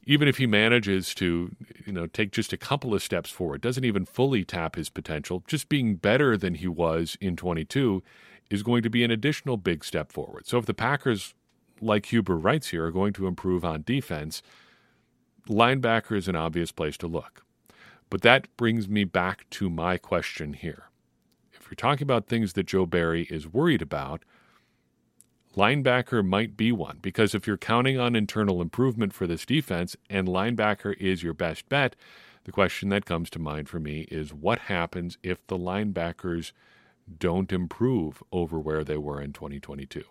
even 0.05 0.27
if 0.27 0.37
he 0.37 0.45
manages 0.45 1.15
to, 1.15 1.55
you 1.85 1.91
know, 1.91 2.05
take 2.05 2.31
just 2.31 2.53
a 2.53 2.57
couple 2.57 2.93
of 2.93 3.01
steps 3.01 3.29
forward, 3.29 3.61
doesn't 3.61 3.85
even 3.85 4.05
fully 4.05 4.43
tap 4.43 4.75
his 4.75 4.89
potential, 4.89 5.43
just 5.47 5.67
being 5.67 5.95
better 5.95 6.37
than 6.37 6.55
he 6.55 6.67
was 6.67 7.17
in 7.19 7.35
22 7.35 8.03
is 8.51 8.61
going 8.61 8.83
to 8.83 8.89
be 8.89 9.03
an 9.03 9.09
additional 9.09 9.57
big 9.57 9.83
step 9.83 10.11
forward. 10.11 10.45
So 10.45 10.59
if 10.59 10.67
the 10.67 10.73
Packers, 10.73 11.33
like 11.81 12.07
Huber 12.07 12.37
writes 12.37 12.67
here, 12.67 12.85
are 12.85 12.91
going 12.91 13.13
to 13.13 13.25
improve 13.25 13.65
on 13.65 13.83
defense, 13.83 14.43
linebacker 15.49 16.15
is 16.15 16.27
an 16.27 16.35
obvious 16.35 16.71
place 16.71 16.97
to 16.97 17.07
look. 17.07 17.43
But 18.11 18.21
that 18.21 18.55
brings 18.57 18.87
me 18.87 19.03
back 19.03 19.49
to 19.51 19.69
my 19.69 19.97
question 19.97 20.53
here. 20.53 20.89
If 21.53 21.65
you're 21.65 21.75
talking 21.75 22.03
about 22.03 22.27
things 22.27 22.53
that 22.53 22.67
Joe 22.67 22.85
Barry 22.85 23.23
is 23.31 23.47
worried 23.47 23.81
about, 23.81 24.23
linebacker 25.55 26.25
might 26.25 26.57
be 26.57 26.71
one 26.71 26.99
because 27.01 27.33
if 27.33 27.47
you're 27.47 27.57
counting 27.57 27.99
on 27.99 28.15
internal 28.15 28.61
improvement 28.61 29.13
for 29.13 29.25
this 29.25 29.45
defense 29.45 29.95
and 30.09 30.27
linebacker 30.27 30.95
is 30.97 31.23
your 31.23 31.33
best 31.33 31.67
bet, 31.69 31.95
the 32.43 32.51
question 32.51 32.89
that 32.89 33.05
comes 33.05 33.29
to 33.31 33.39
mind 33.39 33.67
for 33.69 33.79
me 33.79 34.01
is 34.11 34.33
what 34.33 34.59
happens 34.59 35.17
if 35.23 35.45
the 35.47 35.57
linebackers 35.57 36.51
don't 37.19 37.51
improve 37.51 38.21
over 38.31 38.59
where 38.59 38.83
they 38.83 38.97
were 38.97 39.21
in 39.21 39.33
2022? 39.33 40.03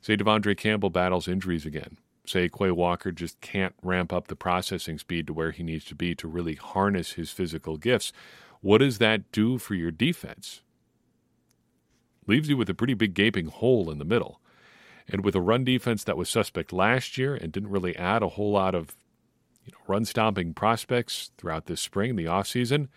Say 0.00 0.16
De'Vondre 0.16 0.56
Campbell 0.56 0.90
battles 0.90 1.28
injuries 1.28 1.64
again. 1.64 1.96
Say 2.26 2.48
Quay 2.48 2.70
Walker 2.70 3.10
just 3.10 3.40
can't 3.40 3.74
ramp 3.82 4.12
up 4.12 4.28
the 4.28 4.36
processing 4.36 4.98
speed 4.98 5.26
to 5.26 5.32
where 5.32 5.50
he 5.50 5.62
needs 5.62 5.84
to 5.86 5.94
be 5.94 6.14
to 6.16 6.28
really 6.28 6.54
harness 6.54 7.12
his 7.12 7.30
physical 7.30 7.76
gifts. 7.76 8.12
What 8.60 8.78
does 8.78 8.98
that 8.98 9.32
do 9.32 9.58
for 9.58 9.74
your 9.74 9.90
defense? 9.90 10.60
Leaves 12.26 12.48
you 12.48 12.56
with 12.56 12.70
a 12.70 12.74
pretty 12.74 12.94
big 12.94 13.14
gaping 13.14 13.46
hole 13.46 13.90
in 13.90 13.98
the 13.98 14.04
middle. 14.04 14.40
And 15.08 15.24
with 15.24 15.34
a 15.34 15.40
run 15.40 15.64
defense 15.64 16.04
that 16.04 16.16
was 16.16 16.28
suspect 16.28 16.72
last 16.72 17.18
year 17.18 17.34
and 17.34 17.52
didn't 17.52 17.70
really 17.70 17.96
add 17.96 18.22
a 18.22 18.30
whole 18.30 18.52
lot 18.52 18.74
of 18.74 18.96
you 19.64 19.72
know, 19.72 19.78
run 19.86 20.04
stomping 20.04 20.54
prospects 20.54 21.30
throughout 21.38 21.66
this 21.66 21.80
spring, 21.80 22.16
the 22.16 22.24
offseason, 22.24 22.88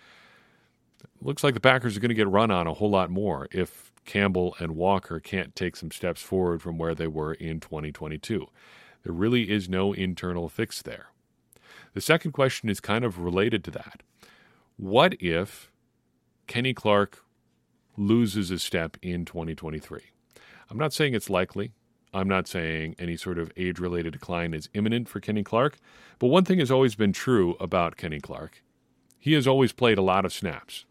looks 1.22 1.44
like 1.44 1.54
the 1.54 1.60
Packers 1.60 1.98
are 1.98 2.00
going 2.00 2.10
to 2.10 2.16
get 2.16 2.28
run 2.28 2.52
on 2.52 2.68
a 2.68 2.74
whole 2.74 2.90
lot 2.90 3.10
more 3.10 3.48
if 3.52 3.92
Campbell 4.06 4.56
and 4.60 4.76
Walker 4.76 5.20
can't 5.20 5.56
take 5.56 5.76
some 5.76 5.92
steps 5.92 6.22
forward 6.22 6.62
from 6.62 6.78
where 6.78 6.96
they 6.96 7.08
were 7.08 7.34
in 7.34 7.60
2022. 7.60 8.48
There 9.04 9.14
really 9.14 9.50
is 9.50 9.68
no 9.68 9.94
internal 9.94 10.50
fix 10.50 10.82
there. 10.82 11.08
The 11.94 12.02
second 12.02 12.32
question 12.32 12.70
is 12.70 12.80
kind 12.80 13.04
of 13.06 13.20
related 13.20 13.64
to 13.66 13.72
that. 13.72 14.04
What 14.78 15.16
if 15.22 15.72
Kenny 16.48 16.74
Clark 16.74 17.24
loses 17.98 18.52
a 18.52 18.60
step 18.60 18.98
in 19.02 19.26
2023? 19.26 20.02
I'm 20.70 20.78
not 20.78 20.94
saying 20.94 21.14
it's 21.14 21.30
likely. 21.30 21.72
I'm 22.16 22.30
not 22.30 22.48
saying 22.48 22.96
any 22.98 23.18
sort 23.18 23.38
of 23.38 23.52
age 23.58 23.78
related 23.78 24.14
decline 24.14 24.54
is 24.54 24.70
imminent 24.74 25.10
for 25.10 25.20
Kenny 25.20 25.44
Clark, 25.44 25.78
but 26.18 26.28
one 26.28 26.46
thing 26.46 26.60
has 26.60 26.72
always 26.72 26.96
been 26.96 27.12
true 27.12 27.58
about 27.60 27.98
Kenny 27.98 28.22
Clark. 28.22 28.64
He 29.20 29.34
has 29.34 29.46
always 29.46 29.74
played 29.74 29.98
a 29.98 30.04
lot 30.04 30.24
of 30.24 30.32
snaps. 30.32 30.86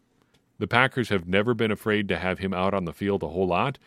The 0.59 0.67
Packers 0.67 1.09
have 1.09 1.27
never 1.27 1.55
been 1.55 1.71
afraid 1.71 2.07
to 2.09 2.17
have 2.17 2.39
him 2.39 2.53
out 2.53 2.75
on 2.75 2.85
the 2.85 2.93
field 2.93 3.23
a 3.23 3.29
whole 3.29 3.47
lot, 3.47 3.79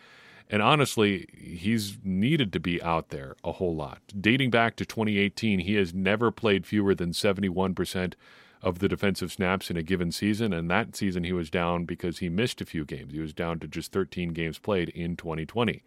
and 0.49 0.61
honestly, 0.61 1.27
he's 1.33 1.97
needed 2.03 2.51
to 2.53 2.59
be 2.59 2.81
out 2.81 3.09
there 3.09 3.37
a 3.43 3.53
whole 3.53 3.75
lot. 3.75 4.01
Dating 4.19 4.49
back 4.49 4.75
to 4.75 4.85
2018, 4.85 5.59
he 5.59 5.75
has 5.75 5.93
never 5.93 6.31
played 6.31 6.65
fewer 6.65 6.93
than 6.93 7.11
71% 7.11 8.15
of 8.61 8.79
the 8.79 8.89
defensive 8.89 9.31
snaps 9.31 9.69
in 9.69 9.77
a 9.77 9.83
given 9.83 10.11
season, 10.11 10.51
and 10.51 10.69
that 10.69 10.95
season 10.95 11.23
he 11.23 11.31
was 11.31 11.49
down 11.49 11.85
because 11.85 12.17
he 12.17 12.27
missed 12.27 12.59
a 12.59 12.65
few 12.65 12.83
games. 12.83 13.13
He 13.13 13.21
was 13.21 13.33
down 13.33 13.59
to 13.59 13.67
just 13.67 13.93
13 13.93 14.33
games 14.33 14.59
played 14.59 14.89
in 14.89 15.15
2020. 15.15 15.81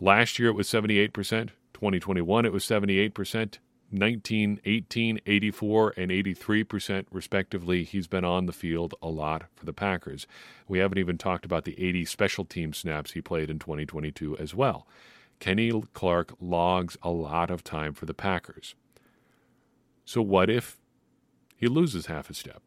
Last 0.00 0.38
year 0.38 0.48
it 0.48 0.54
was 0.54 0.68
78%. 0.68 1.12
2021 1.12 2.46
it 2.46 2.52
was 2.52 2.64
78%. 2.64 3.58
19, 3.92 4.60
18, 4.64 5.20
84, 5.26 5.94
and 5.96 6.10
83% 6.10 7.06
respectively. 7.12 7.84
He's 7.84 8.06
been 8.06 8.24
on 8.24 8.46
the 8.46 8.52
field 8.52 8.94
a 9.00 9.08
lot 9.08 9.44
for 9.54 9.64
the 9.64 9.72
Packers. 9.72 10.26
We 10.66 10.80
haven't 10.80 10.98
even 10.98 11.18
talked 11.18 11.44
about 11.44 11.64
the 11.64 11.80
80 11.80 12.04
special 12.04 12.44
team 12.44 12.72
snaps 12.72 13.12
he 13.12 13.20
played 13.20 13.48
in 13.48 13.58
2022 13.58 14.36
as 14.38 14.54
well. 14.54 14.86
Kenny 15.38 15.70
Clark 15.92 16.34
logs 16.40 16.96
a 17.02 17.10
lot 17.10 17.50
of 17.50 17.62
time 17.62 17.92
for 17.92 18.06
the 18.06 18.14
Packers. 18.14 18.74
So, 20.04 20.22
what 20.22 20.50
if 20.50 20.78
he 21.56 21.68
loses 21.68 22.06
half 22.06 22.30
a 22.30 22.34
step? 22.34 22.62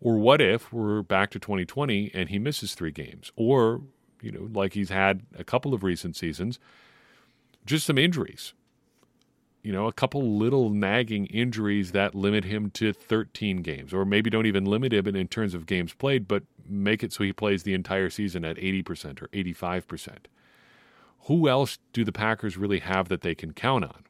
Or 0.00 0.18
what 0.18 0.40
if 0.40 0.72
we're 0.72 1.02
back 1.02 1.30
to 1.30 1.38
2020 1.38 2.10
and 2.14 2.28
he 2.28 2.38
misses 2.38 2.74
three 2.74 2.90
games? 2.90 3.32
Or 3.36 3.82
you 4.22 4.32
know, 4.32 4.48
like 4.52 4.74
he's 4.74 4.90
had 4.90 5.22
a 5.38 5.44
couple 5.44 5.74
of 5.74 5.82
recent 5.82 6.16
seasons, 6.16 6.58
just 7.66 7.86
some 7.86 7.98
injuries. 7.98 8.54
You 9.62 9.72
know, 9.72 9.86
a 9.86 9.92
couple 9.92 10.38
little 10.38 10.70
nagging 10.70 11.26
injuries 11.26 11.92
that 11.92 12.14
limit 12.14 12.44
him 12.44 12.70
to 12.70 12.94
13 12.94 13.60
games, 13.60 13.92
or 13.92 14.06
maybe 14.06 14.30
don't 14.30 14.46
even 14.46 14.64
limit 14.64 14.94
him 14.94 15.06
in 15.06 15.28
terms 15.28 15.52
of 15.52 15.66
games 15.66 15.92
played, 15.92 16.26
but 16.26 16.44
make 16.66 17.02
it 17.02 17.12
so 17.12 17.24
he 17.24 17.32
plays 17.32 17.62
the 17.62 17.74
entire 17.74 18.08
season 18.08 18.42
at 18.44 18.56
80% 18.56 19.20
or 19.20 19.28
85%. 19.28 20.16
Who 21.24 21.46
else 21.46 21.78
do 21.92 22.04
the 22.04 22.12
Packers 22.12 22.56
really 22.56 22.78
have 22.78 23.08
that 23.08 23.20
they 23.20 23.34
can 23.34 23.52
count 23.52 23.84
on? 23.84 24.04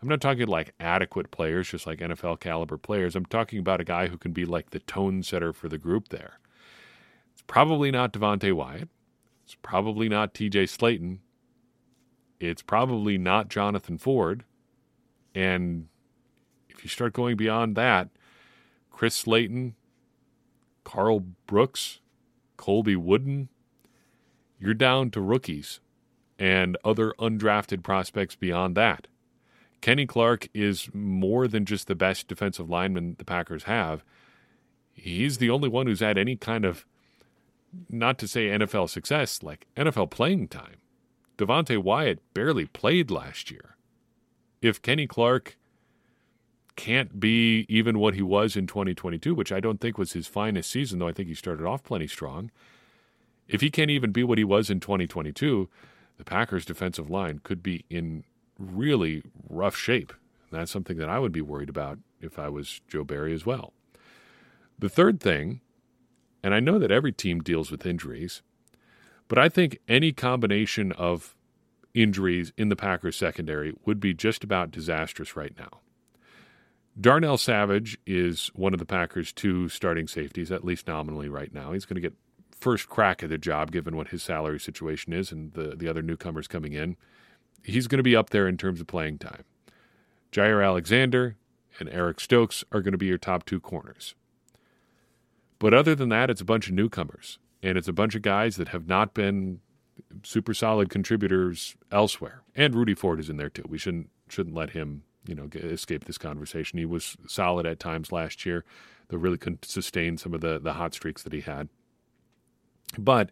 I'm 0.00 0.08
not 0.08 0.20
talking 0.20 0.46
like 0.46 0.74
adequate 0.78 1.30
players, 1.30 1.70
just 1.70 1.86
like 1.86 1.98
NFL 2.00 2.38
caliber 2.38 2.76
players. 2.76 3.16
I'm 3.16 3.24
talking 3.24 3.58
about 3.58 3.80
a 3.80 3.84
guy 3.84 4.08
who 4.08 4.18
can 4.18 4.32
be 4.32 4.44
like 4.44 4.70
the 4.70 4.80
tone 4.80 5.22
setter 5.22 5.52
for 5.52 5.68
the 5.68 5.78
group 5.78 6.08
there. 6.08 6.38
It's 7.32 7.42
probably 7.46 7.90
not 7.90 8.12
Devonte 8.12 8.52
Wyatt. 8.52 8.90
It's 9.44 9.56
probably 9.62 10.08
not 10.08 10.34
TJ 10.34 10.64
Slaton. 10.64 11.18
It's 12.40 12.62
probably 12.62 13.18
not 13.18 13.48
Jonathan 13.48 13.98
Ford. 13.98 14.44
And 15.34 15.88
if 16.68 16.82
you 16.82 16.88
start 16.88 17.12
going 17.12 17.36
beyond 17.36 17.76
that, 17.76 18.08
Chris 18.90 19.14
Slayton, 19.14 19.74
Karl 20.84 21.20
Brooks, 21.46 22.00
Colby 22.56 22.96
Wooden, 22.96 23.48
you're 24.58 24.74
down 24.74 25.10
to 25.10 25.20
rookies 25.20 25.80
and 26.38 26.76
other 26.84 27.12
undrafted 27.18 27.82
prospects 27.82 28.36
beyond 28.36 28.74
that. 28.76 29.08
Kenny 29.80 30.06
Clark 30.06 30.48
is 30.54 30.88
more 30.94 31.46
than 31.46 31.66
just 31.66 31.86
the 31.86 31.94
best 31.94 32.28
defensive 32.28 32.70
lineman 32.70 33.16
the 33.18 33.24
Packers 33.24 33.64
have. 33.64 34.02
He's 34.92 35.38
the 35.38 35.50
only 35.50 35.68
one 35.68 35.86
who's 35.86 36.00
had 36.00 36.16
any 36.16 36.36
kind 36.36 36.64
of 36.64 36.86
not 37.88 38.18
to 38.18 38.28
say 38.28 38.48
NFL 38.48 38.90
success, 38.90 39.42
like 39.42 39.66
NFL 39.76 40.10
playing 40.10 40.48
time. 40.48 40.76
Devonte 41.38 41.78
Wyatt 41.78 42.20
barely 42.32 42.66
played 42.66 43.10
last 43.10 43.50
year. 43.50 43.76
If 44.62 44.80
Kenny 44.80 45.06
Clark 45.06 45.56
can't 46.76 47.20
be 47.20 47.66
even 47.68 47.98
what 47.98 48.14
he 48.14 48.22
was 48.22 48.56
in 48.56 48.66
2022, 48.66 49.34
which 49.34 49.52
I 49.52 49.60
don't 49.60 49.80
think 49.80 49.98
was 49.98 50.12
his 50.12 50.26
finest 50.26 50.70
season, 50.70 50.98
though 50.98 51.08
I 51.08 51.12
think 51.12 51.28
he 51.28 51.34
started 51.34 51.66
off 51.66 51.82
plenty 51.82 52.06
strong. 52.06 52.50
If 53.46 53.60
he 53.60 53.70
can't 53.70 53.90
even 53.90 54.10
be 54.10 54.24
what 54.24 54.38
he 54.38 54.44
was 54.44 54.70
in 54.70 54.80
2022, 54.80 55.68
the 56.16 56.24
Packers' 56.24 56.64
defensive 56.64 57.10
line 57.10 57.40
could 57.42 57.62
be 57.62 57.84
in 57.90 58.24
really 58.58 59.22
rough 59.48 59.76
shape. 59.76 60.12
That's 60.50 60.70
something 60.70 60.96
that 60.98 61.08
I 61.08 61.18
would 61.18 61.32
be 61.32 61.40
worried 61.40 61.68
about 61.68 61.98
if 62.20 62.38
I 62.38 62.48
was 62.48 62.80
Joe 62.88 63.04
Barry 63.04 63.34
as 63.34 63.44
well. 63.44 63.72
The 64.78 64.88
third 64.88 65.20
thing 65.20 65.60
and 66.44 66.54
I 66.54 66.60
know 66.60 66.78
that 66.78 66.90
every 66.90 67.10
team 67.10 67.40
deals 67.40 67.70
with 67.70 67.86
injuries, 67.86 68.42
but 69.28 69.38
I 69.38 69.48
think 69.48 69.78
any 69.88 70.12
combination 70.12 70.92
of 70.92 71.34
injuries 71.94 72.52
in 72.58 72.68
the 72.68 72.76
Packers 72.76 73.16
secondary 73.16 73.72
would 73.86 73.98
be 73.98 74.12
just 74.12 74.44
about 74.44 74.70
disastrous 74.70 75.36
right 75.36 75.54
now. 75.58 75.80
Darnell 77.00 77.38
Savage 77.38 77.96
is 78.06 78.48
one 78.54 78.74
of 78.74 78.78
the 78.78 78.84
Packers' 78.84 79.32
two 79.32 79.70
starting 79.70 80.06
safeties, 80.06 80.52
at 80.52 80.66
least 80.66 80.86
nominally 80.86 81.30
right 81.30 81.52
now. 81.52 81.72
He's 81.72 81.86
going 81.86 81.96
to 81.96 82.02
get 82.02 82.14
first 82.50 82.90
crack 82.90 83.22
at 83.22 83.30
the 83.30 83.38
job 83.38 83.72
given 83.72 83.96
what 83.96 84.08
his 84.08 84.22
salary 84.22 84.60
situation 84.60 85.14
is 85.14 85.32
and 85.32 85.54
the, 85.54 85.74
the 85.74 85.88
other 85.88 86.02
newcomers 86.02 86.46
coming 86.46 86.74
in. 86.74 86.96
He's 87.62 87.86
going 87.86 87.98
to 87.98 88.04
be 88.04 88.14
up 88.14 88.30
there 88.30 88.46
in 88.46 88.58
terms 88.58 88.82
of 88.82 88.86
playing 88.86 89.18
time. 89.18 89.44
Jaire 90.30 90.62
Alexander 90.62 91.36
and 91.80 91.88
Eric 91.88 92.20
Stokes 92.20 92.64
are 92.70 92.82
going 92.82 92.92
to 92.92 92.98
be 92.98 93.06
your 93.06 93.16
top 93.18 93.46
two 93.46 93.60
corners. 93.60 94.14
But 95.58 95.74
other 95.74 95.94
than 95.94 96.08
that, 96.10 96.30
it's 96.30 96.40
a 96.40 96.44
bunch 96.44 96.68
of 96.68 96.74
newcomers, 96.74 97.38
and 97.62 97.78
it's 97.78 97.88
a 97.88 97.92
bunch 97.92 98.14
of 98.14 98.22
guys 98.22 98.56
that 98.56 98.68
have 98.68 98.86
not 98.86 99.14
been 99.14 99.60
super 100.22 100.54
solid 100.54 100.90
contributors 100.90 101.76
elsewhere. 101.90 102.42
And 102.54 102.74
Rudy 102.74 102.94
Ford 102.94 103.20
is 103.20 103.30
in 103.30 103.36
there 103.36 103.50
too. 103.50 103.64
We 103.68 103.78
shouldn't 103.78 104.10
shouldn't 104.28 104.56
let 104.56 104.70
him 104.70 105.02
you 105.26 105.34
know 105.34 105.48
escape 105.54 106.04
this 106.04 106.18
conversation. 106.18 106.78
He 106.78 106.84
was 106.84 107.16
solid 107.26 107.66
at 107.66 107.78
times 107.80 108.12
last 108.12 108.44
year, 108.44 108.64
though 109.08 109.18
really 109.18 109.38
couldn't 109.38 109.64
sustain 109.64 110.18
some 110.18 110.34
of 110.34 110.40
the 110.40 110.58
the 110.58 110.74
hot 110.74 110.94
streaks 110.94 111.22
that 111.22 111.32
he 111.32 111.40
had. 111.40 111.68
But 112.98 113.30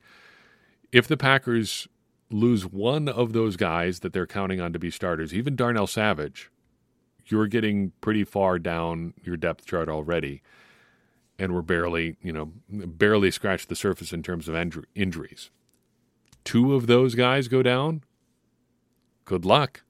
if 0.90 1.06
the 1.06 1.16
Packers 1.16 1.88
lose 2.30 2.64
one 2.66 3.08
of 3.08 3.32
those 3.32 3.56
guys 3.56 4.00
that 4.00 4.12
they're 4.12 4.26
counting 4.26 4.60
on 4.60 4.72
to 4.72 4.78
be 4.78 4.90
starters, 4.90 5.34
even 5.34 5.54
Darnell 5.54 5.86
Savage, 5.86 6.50
you're 7.26 7.46
getting 7.46 7.92
pretty 8.00 8.24
far 8.24 8.58
down 8.58 9.14
your 9.22 9.36
depth 9.36 9.66
chart 9.66 9.88
already. 9.88 10.42
And 11.42 11.52
we're 11.52 11.62
barely, 11.62 12.16
you 12.22 12.32
know, 12.32 12.52
barely 12.68 13.32
scratched 13.32 13.68
the 13.68 13.74
surface 13.74 14.12
in 14.12 14.22
terms 14.22 14.48
of 14.48 14.54
injuries. 14.94 15.50
Two 16.44 16.74
of 16.74 16.86
those 16.86 17.16
guys 17.16 17.48
go 17.48 17.64
down. 17.64 18.04
Good 19.24 19.44
luck. 19.44 19.82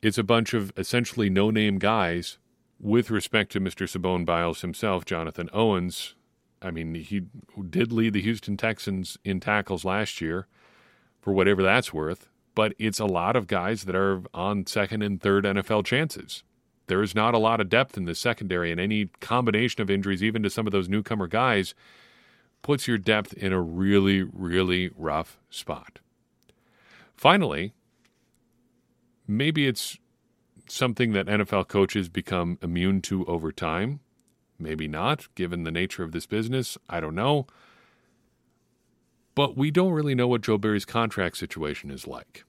It's 0.00 0.16
a 0.16 0.22
bunch 0.22 0.54
of 0.54 0.72
essentially 0.78 1.28
no 1.28 1.50
name 1.50 1.78
guys 1.78 2.38
with 2.80 3.10
respect 3.10 3.52
to 3.52 3.60
Mr. 3.60 3.86
Simone 3.86 4.24
Biles 4.24 4.62
himself, 4.62 5.04
Jonathan 5.04 5.50
Owens. 5.52 6.14
I 6.62 6.70
mean, 6.70 6.94
he 6.94 7.26
did 7.68 7.92
lead 7.92 8.14
the 8.14 8.22
Houston 8.22 8.56
Texans 8.56 9.18
in 9.22 9.40
tackles 9.40 9.84
last 9.84 10.22
year 10.22 10.46
for 11.20 11.34
whatever 11.34 11.62
that's 11.62 11.92
worth, 11.92 12.26
but 12.54 12.72
it's 12.78 13.00
a 13.00 13.04
lot 13.04 13.36
of 13.36 13.46
guys 13.48 13.84
that 13.84 13.94
are 13.94 14.22
on 14.32 14.64
second 14.64 15.02
and 15.02 15.20
third 15.20 15.44
NFL 15.44 15.84
chances. 15.84 16.42
There 16.86 17.02
is 17.02 17.14
not 17.14 17.34
a 17.34 17.38
lot 17.38 17.60
of 17.60 17.68
depth 17.68 17.96
in 17.96 18.04
the 18.04 18.14
secondary, 18.14 18.70
and 18.70 18.80
any 18.80 19.06
combination 19.20 19.80
of 19.80 19.90
injuries, 19.90 20.22
even 20.22 20.42
to 20.42 20.50
some 20.50 20.66
of 20.66 20.72
those 20.72 20.88
newcomer 20.88 21.26
guys, 21.26 21.74
puts 22.62 22.86
your 22.86 22.98
depth 22.98 23.32
in 23.34 23.52
a 23.52 23.60
really, 23.60 24.22
really 24.22 24.90
rough 24.96 25.38
spot. 25.50 26.00
Finally, 27.16 27.72
maybe 29.26 29.66
it's 29.66 29.98
something 30.68 31.12
that 31.12 31.26
NFL 31.26 31.68
coaches 31.68 32.08
become 32.08 32.58
immune 32.62 33.00
to 33.02 33.24
over 33.26 33.52
time. 33.52 34.00
Maybe 34.58 34.88
not, 34.88 35.34
given 35.34 35.64
the 35.64 35.70
nature 35.70 36.02
of 36.04 36.12
this 36.12 36.26
business. 36.26 36.78
I 36.88 37.00
don't 37.00 37.14
know. 37.14 37.46
But 39.34 39.56
we 39.56 39.70
don't 39.70 39.92
really 39.92 40.14
know 40.14 40.28
what 40.28 40.42
Joe 40.42 40.58
Barry's 40.58 40.84
contract 40.84 41.36
situation 41.36 41.90
is 41.90 42.06
like. 42.06 42.44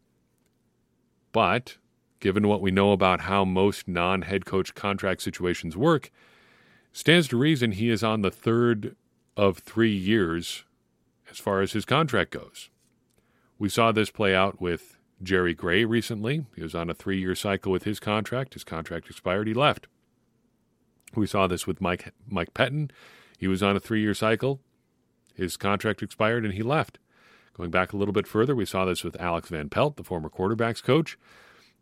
But 1.31 1.77
given 2.19 2.47
what 2.47 2.61
we 2.61 2.71
know 2.71 2.91
about 2.91 3.21
how 3.21 3.45
most 3.45 3.87
non 3.87 4.23
head 4.23 4.45
coach 4.45 4.73
contract 4.75 5.21
situations 5.21 5.75
work, 5.75 6.11
stands 6.91 7.27
to 7.27 7.37
reason 7.37 7.71
he 7.73 7.89
is 7.89 8.03
on 8.03 8.21
the 8.21 8.31
third 8.31 8.95
of 9.35 9.59
three 9.59 9.95
years 9.95 10.63
as 11.29 11.39
far 11.39 11.61
as 11.61 11.73
his 11.73 11.85
contract 11.85 12.31
goes. 12.31 12.69
We 13.57 13.69
saw 13.69 13.91
this 13.91 14.09
play 14.09 14.35
out 14.35 14.61
with 14.61 14.97
Jerry 15.21 15.53
Gray 15.53 15.85
recently. 15.85 16.45
He 16.55 16.63
was 16.63 16.75
on 16.75 16.89
a 16.89 16.93
three 16.93 17.19
year 17.19 17.35
cycle 17.35 17.71
with 17.71 17.83
his 17.83 17.99
contract. 17.99 18.53
His 18.53 18.63
contract 18.63 19.09
expired, 19.09 19.47
he 19.47 19.53
left. 19.53 19.87
We 21.15 21.27
saw 21.27 21.47
this 21.47 21.65
with 21.65 21.81
Mike 21.81 22.13
Mike 22.27 22.53
Pettine. 22.53 22.91
He 23.37 23.47
was 23.47 23.63
on 23.63 23.75
a 23.75 23.79
three 23.79 24.01
year 24.01 24.13
cycle. 24.13 24.59
His 25.33 25.57
contract 25.57 26.01
expired 26.01 26.45
and 26.45 26.53
he 26.53 26.63
left. 26.63 26.99
Going 27.53 27.71
back 27.71 27.93
a 27.93 27.97
little 27.97 28.13
bit 28.13 28.27
further, 28.27 28.53
we 28.55 28.65
saw 28.65 28.83
this 28.83 29.03
with 29.03 29.19
Alex 29.19 29.49
Van 29.49 29.69
Pelt, 29.69 29.95
the 29.95 30.03
former 30.03 30.29
quarterbacks 30.29 30.83
coach. 30.83 31.17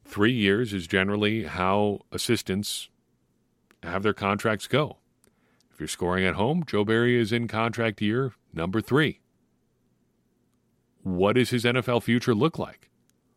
Three 0.06 0.34
years 0.34 0.74
is 0.74 0.88
generally 0.88 1.44
how 1.44 2.02
assistants 2.12 2.90
have 3.82 4.04
their 4.04 4.14
contracts 4.14 4.68
go. 4.68 4.98
If 5.72 5.80
you're 5.80 5.88
scoring 5.88 6.26
at 6.26 6.36
home, 6.36 6.64
Joe 6.66 6.86
Barry 6.86 7.20
is 7.20 7.32
in 7.32 7.48
contract 7.48 8.02
year 8.02 8.34
number 8.54 8.82
three. 8.82 9.20
What 11.02 11.34
does 11.34 11.50
his 11.50 11.66
NFL 11.66 12.04
future 12.04 12.36
look 12.36 12.60
like? 12.60 12.90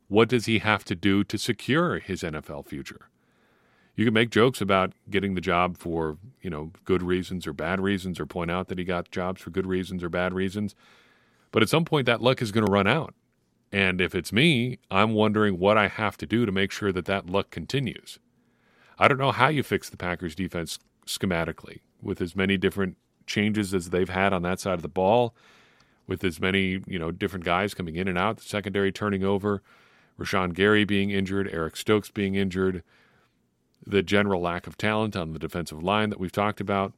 What 0.08 0.28
does 0.28 0.46
he 0.46 0.58
have 0.58 0.84
to 0.84 0.94
do 0.94 1.24
to 1.24 1.38
secure 1.38 1.98
his 1.98 2.22
NFL 2.22 2.66
future? 2.66 3.08
you 3.96 4.04
can 4.04 4.14
make 4.14 4.30
jokes 4.30 4.60
about 4.60 4.92
getting 5.10 5.34
the 5.34 5.40
job 5.40 5.78
for 5.78 6.18
you 6.42 6.50
know 6.50 6.70
good 6.84 7.02
reasons 7.02 7.46
or 7.46 7.52
bad 7.52 7.80
reasons, 7.80 8.20
or 8.20 8.26
point 8.26 8.50
out 8.50 8.68
that 8.68 8.78
he 8.78 8.84
got 8.84 9.10
jobs 9.10 9.40
for 9.40 9.50
good 9.50 9.66
reasons 9.66 10.04
or 10.04 10.08
bad 10.08 10.34
reasons. 10.34 10.74
But 11.50 11.62
at 11.62 11.70
some 11.70 11.84
point, 11.84 12.06
that 12.06 12.20
luck 12.20 12.42
is 12.42 12.52
going 12.52 12.66
to 12.66 12.72
run 12.72 12.86
out. 12.86 13.14
And 13.72 14.00
if 14.00 14.14
it's 14.14 14.32
me, 14.32 14.78
I'm 14.90 15.12
wondering 15.12 15.58
what 15.58 15.76
I 15.76 15.88
have 15.88 16.16
to 16.18 16.26
do 16.26 16.46
to 16.46 16.52
make 16.52 16.70
sure 16.70 16.92
that 16.92 17.04
that 17.06 17.28
luck 17.28 17.50
continues. 17.50 18.18
I 18.98 19.08
don't 19.08 19.18
know 19.18 19.32
how 19.32 19.48
you 19.48 19.62
fix 19.62 19.90
the 19.90 19.96
Packers 19.96 20.34
defense 20.34 20.78
schematically 21.06 21.80
with 22.00 22.20
as 22.20 22.36
many 22.36 22.56
different 22.56 22.96
changes 23.26 23.74
as 23.74 23.90
they've 23.90 24.08
had 24.08 24.32
on 24.32 24.42
that 24.42 24.60
side 24.60 24.74
of 24.74 24.82
the 24.82 24.88
ball, 24.88 25.34
with 26.06 26.22
as 26.22 26.40
many, 26.40 26.80
you 26.86 26.98
know, 26.98 27.10
different 27.10 27.44
guys 27.44 27.74
coming 27.74 27.96
in 27.96 28.06
and 28.08 28.16
out, 28.16 28.36
the 28.36 28.44
secondary 28.44 28.92
turning 28.92 29.24
over, 29.24 29.62
Rashan 30.18 30.54
Gary 30.54 30.84
being 30.84 31.10
injured, 31.10 31.48
Eric 31.52 31.76
Stokes 31.76 32.10
being 32.10 32.36
injured, 32.36 32.82
the 33.84 34.02
general 34.02 34.40
lack 34.40 34.66
of 34.66 34.78
talent 34.78 35.16
on 35.16 35.32
the 35.32 35.38
defensive 35.38 35.82
line 35.82 36.10
that 36.10 36.20
we've 36.20 36.32
talked 36.32 36.60
about. 36.60 36.92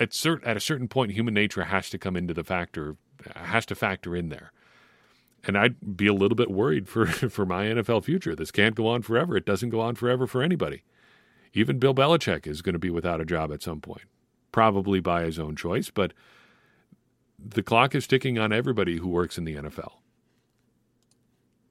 At, 0.00 0.10
cert- 0.10 0.44
at 0.44 0.56
a 0.56 0.60
certain 0.60 0.88
point, 0.88 1.12
human 1.12 1.34
nature 1.34 1.64
has 1.64 1.88
to 1.90 1.98
come 1.98 2.16
into 2.16 2.34
the 2.34 2.44
factor, 2.44 2.96
has 3.34 3.66
to 3.66 3.74
factor 3.74 4.16
in 4.16 4.28
there. 4.28 4.52
And 5.46 5.58
I'd 5.58 5.96
be 5.96 6.06
a 6.06 6.14
little 6.14 6.36
bit 6.36 6.50
worried 6.50 6.88
for, 6.88 7.06
for 7.30 7.44
my 7.44 7.66
NFL 7.66 8.04
future. 8.04 8.34
This 8.34 8.50
can't 8.50 8.74
go 8.74 8.86
on 8.86 9.02
forever. 9.02 9.36
It 9.36 9.44
doesn't 9.44 9.70
go 9.70 9.80
on 9.80 9.94
forever 9.94 10.26
for 10.26 10.42
anybody. 10.42 10.82
Even 11.52 11.78
Bill 11.78 11.94
Belichick 11.94 12.46
is 12.46 12.62
going 12.62 12.72
to 12.72 12.78
be 12.78 12.90
without 12.90 13.20
a 13.20 13.24
job 13.24 13.52
at 13.52 13.62
some 13.62 13.80
point, 13.80 14.02
probably 14.50 15.00
by 15.00 15.22
his 15.22 15.38
own 15.38 15.54
choice, 15.54 15.90
but 15.90 16.12
the 17.38 17.62
clock 17.62 17.94
is 17.94 18.06
ticking 18.06 18.38
on 18.38 18.52
everybody 18.52 18.96
who 18.96 19.08
works 19.08 19.38
in 19.38 19.44
the 19.44 19.54
NFL 19.54 19.92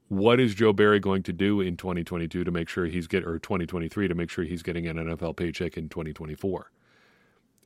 what 0.08 0.40
is 0.40 0.54
Joe 0.54 0.72
Barry 0.72 1.00
going 1.00 1.22
to 1.24 1.32
do 1.32 1.60
in 1.60 1.76
2022 1.76 2.44
to 2.44 2.50
make 2.50 2.68
sure 2.68 2.86
he's 2.86 3.06
get 3.06 3.24
or 3.24 3.38
2023 3.38 4.08
to 4.08 4.14
make 4.14 4.30
sure 4.30 4.44
he's 4.44 4.62
getting 4.62 4.86
an 4.86 4.96
NFL 4.96 5.36
paycheck 5.36 5.76
in 5.76 5.88
2024? 5.88 6.70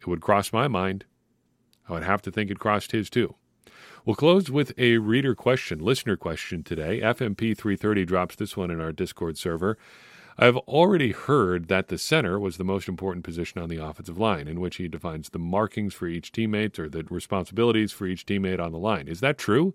It 0.01 0.07
would 0.07 0.21
cross 0.21 0.53
my 0.53 0.69
mind. 0.69 1.05
I 1.89 1.93
would 1.93 2.05
have 2.05 2.23
to 2.23 2.31
think 2.31 2.51
it 2.51 2.59
crossed 2.59 2.93
his 2.93 3.11
too. 3.11 3.35
We'll 4.09 4.15
close 4.15 4.51
with 4.51 4.73
a 4.79 4.97
reader 4.97 5.35
question, 5.35 5.81
listener 5.81 6.17
question 6.17 6.63
today. 6.63 7.03
FMP 7.03 7.55
330 7.55 8.07
drops 8.07 8.37
this 8.37 8.57
one 8.57 8.71
in 8.71 8.81
our 8.81 8.91
Discord 8.91 9.37
server. 9.37 9.77
I've 10.39 10.57
already 10.57 11.13
heard 11.13 11.69
that 11.69 11.89
the 11.89 11.99
center 11.99 12.41
was 12.41 12.57
the 12.57 12.65
most 12.65 12.89
important 12.89 13.23
position 13.23 13.61
on 13.61 13.69
the 13.69 13.77
offensive 13.77 14.17
line, 14.17 14.49
in 14.49 14.61
which 14.61 14.77
he 14.77 14.89
defines 14.89 15.29
the 15.29 15.39
markings 15.39 15.93
for 15.93 16.07
each 16.07 16.33
teammate 16.33 16.79
or 16.79 16.89
the 16.89 17.05
responsibilities 17.11 17.93
for 17.93 18.07
each 18.07 18.25
teammate 18.25 18.59
on 18.59 18.73
the 18.73 18.79
line. 18.79 19.09
Is 19.09 19.21
that 19.21 19.37
true? 19.37 19.75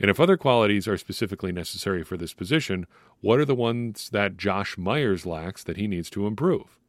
And 0.00 0.10
if 0.10 0.18
other 0.18 0.36
qualities 0.36 0.88
are 0.88 0.98
specifically 0.98 1.52
necessary 1.52 2.02
for 2.02 2.16
this 2.16 2.34
position, 2.34 2.88
what 3.20 3.38
are 3.38 3.44
the 3.44 3.54
ones 3.54 4.10
that 4.10 4.36
Josh 4.36 4.76
Myers 4.76 5.26
lacks 5.26 5.62
that 5.62 5.76
he 5.76 5.86
needs 5.86 6.10
to 6.10 6.26
improve? 6.26 6.80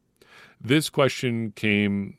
This 0.60 0.90
question 0.90 1.52
came 1.52 2.18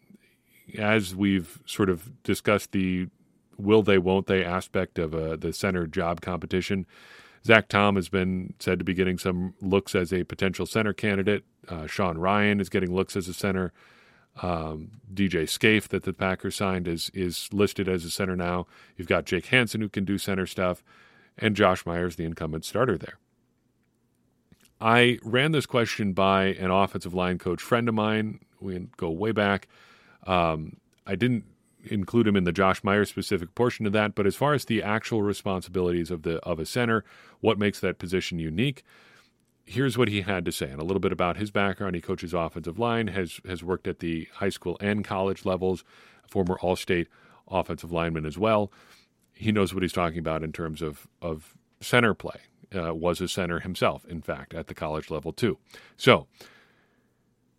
as 0.77 1.13
we've 1.13 1.60
sort 1.65 1.89
of 1.89 2.23
discussed 2.23 2.71
the 2.71 3.10
will 3.58 3.84
they, 3.84 3.98
won't 3.98 4.28
they 4.28 4.43
aspect 4.43 5.00
of 5.00 5.13
uh, 5.13 5.36
the 5.36 5.54
center 5.54 5.88
job 5.88 6.22
competition. 6.22 6.86
Zach 7.46 7.70
Tom 7.70 7.96
has 7.96 8.10
been 8.10 8.54
said 8.60 8.80
to 8.80 8.86
be 8.86 8.93
getting 8.93 9.17
some 9.17 9.54
looks 9.62 9.96
as 9.96 10.12
a 10.12 10.24
potential 10.24 10.65
center 10.65 10.93
candidate. 10.93 11.43
Uh, 11.67 11.88
Sean 11.88 12.17
Rhyan 12.17 12.60
is 12.60 12.70
getting 12.70 12.93
looks 12.93 13.15
as 13.15 13.28
a 13.28 13.34
center. 13.34 13.72
Um, 14.41 14.91
DJ 15.13 15.50
Scaife 15.50 15.88
that 15.89 16.04
the 16.04 16.13
Packers 16.13 16.56
signed 16.56 16.88
is 16.88 17.10
is 17.13 17.50
listed 17.52 17.89
as 17.89 18.06
a 18.06 18.12
center 18.12 18.36
now. 18.36 18.67
You've 18.96 19.08
got 19.08 19.26
Jake 19.26 19.48
Hanson 19.48 19.82
who 19.82 19.89
can 19.89 20.06
do 20.06 20.17
center 20.17 20.46
stuff, 20.46 20.84
and 21.38 21.56
Josh 21.56 21.86
Myers, 21.86 22.17
the 22.17 22.26
incumbent 22.26 22.65
starter 22.65 22.98
there. 22.98 23.17
I 24.80 25.17
ran 25.24 25.54
this 25.54 25.65
question 25.65 26.13
by 26.13 26.46
an 26.46 26.70
offensive 26.70 27.13
line 27.13 27.39
coach 27.39 27.62
friend 27.62 27.89
of 27.89 27.96
mine. 27.96 28.39
We 28.60 28.88
go 28.98 29.10
way 29.10 29.32
back. 29.32 29.67
Um, 30.26 30.78
I 31.06 31.15
didn't 31.15 31.46
include 31.91 32.28
him 32.28 32.36
in 32.36 32.43
the 32.43 32.52
Josh 32.52 32.84
Myers 32.84 33.10
specific 33.10 33.56
portion 33.56 33.86
of 33.86 33.93
that, 33.93 34.15
but 34.15 34.28
as 34.28 34.36
far 34.36 34.54
as 34.54 34.65
the 34.65 34.84
actual 34.84 35.21
responsibilities 35.21 36.12
of 36.12 36.23
the 36.23 36.38
of 36.39 36.60
a 36.60 36.65
center, 36.65 37.04
what 37.39 37.60
makes 37.60 37.80
that 37.80 38.00
position 38.00 38.39
unique? 38.39 38.84
here's 39.67 39.97
what 39.97 40.08
he 40.08 40.21
had 40.21 40.45
to 40.45 40.52
say 40.52 40.69
and 40.69 40.80
a 40.80 40.84
little 40.84 41.02
bit 41.02 41.12
about 41.12 41.38
his 41.38 41.52
background. 41.52 41.93
He 41.93 42.02
coaches 42.02 42.34
offensive 42.34 42.80
line, 42.80 43.08
has 43.08 43.39
has 43.45 43.63
worked 43.63 43.88
at 43.88 44.00
the 44.00 44.28
high 44.36 44.50
school 44.50 44.78
and 44.80 45.04
college 45.04 45.45
levels, 45.45 45.84
former 46.28 46.58
All-State 46.60 47.08
offensive 47.50 47.91
lineman 47.91 48.26
as 48.26 48.38
well. 48.38 48.71
He 49.34 49.52
knows 49.52 49.73
what 49.73 49.84
he's 49.84 49.93
talking 49.93 50.19
about 50.19 50.43
in 50.43 50.52
terms 50.52 50.82
of 50.82 51.08
of 51.21 51.56
center 51.82 52.13
play. 52.13 52.39
Uh, 52.76 52.93
was 52.93 53.21
a 53.21 53.30
center 53.30 53.62
himself, 53.62 54.04
in 54.06 54.21
fact, 54.21 54.54
at 54.54 54.67
the 54.67 54.73
college 54.73 55.10
level 55.10 55.32
too. 55.32 55.58
So 55.95 56.28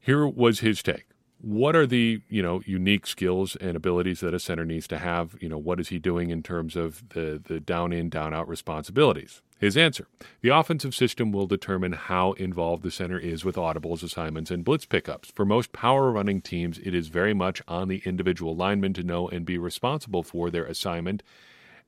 here 0.01 0.27
was 0.27 0.61
his 0.61 0.83
take. 0.83 1.07
What 1.41 1.77
are 1.77 1.87
the 1.87 2.21
you 2.29 2.43
know 2.43 2.63
unique 2.67 3.07
skills 3.07 3.57
and 3.57 3.77
abilities 3.77 4.21
that 4.21 4.35
a 4.35 4.41
center 4.41 4.65
needs 4.65 4.89
to 4.89 4.99
have? 4.99 5.37
You 5.41 5.49
know 5.49 5.59
what 5.59 5.79
is 5.79 5.89
he 5.89 5.99
doing 5.99 6.31
in 6.31 6.43
terms 6.43 6.75
of 6.75 7.09
the 7.11 7.41
the 7.43 7.61
down 7.61 7.93
in 7.93 8.09
down 8.09 8.35
out 8.35 8.49
responsibilities? 8.49 9.41
His 9.59 9.77
answer 9.77 10.07
The 10.41 10.51
offensive 10.51 10.95
system 10.95 11.33
will 11.33 11.47
determine 11.47 11.93
how 11.93 12.33
involved 12.33 12.83
the 12.83 12.91
center 12.91 13.19
is 13.19 13.45
with 13.45 13.57
audibles, 13.57 14.03
assignments, 14.03 14.51
and 14.51 14.65
blitz 14.65 14.85
pickups. 14.85 15.31
For 15.31 15.45
most 15.45 15.73
power 15.73 16.11
running 16.11 16.41
teams, 16.41 16.79
it 16.79 16.95
is 16.95 17.09
very 17.09 17.35
much 17.35 17.63
on 17.69 17.89
the 17.89 18.03
individual 18.05 18.57
lineman 18.57 18.93
to 18.95 19.03
know 19.03 19.29
and 19.29 19.45
be 19.45 19.59
responsible 19.59 20.23
for 20.23 20.51
their 20.51 20.65
assignment 20.65 21.23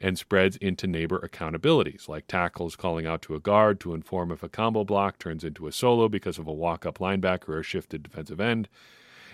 and 0.00 0.18
spreads 0.18 0.56
into 0.56 0.86
neighbor 0.86 1.18
accountabilities, 1.20 2.08
like 2.08 2.26
tackles 2.26 2.74
calling 2.74 3.06
out 3.06 3.20
to 3.22 3.34
a 3.34 3.40
guard 3.40 3.78
to 3.80 3.94
inform 3.94 4.32
if 4.32 4.42
a 4.42 4.48
combo 4.48 4.82
block 4.82 5.18
turns 5.18 5.44
into 5.44 5.66
a 5.66 5.72
solo 5.72 6.08
because 6.08 6.38
of 6.38 6.46
a 6.46 6.52
walk 6.52 6.86
up 6.86 6.98
linebacker 6.98 7.50
or 7.50 7.60
a 7.60 7.64
shifted 7.64 8.02
defensive 8.02 8.40
end. 8.40 8.68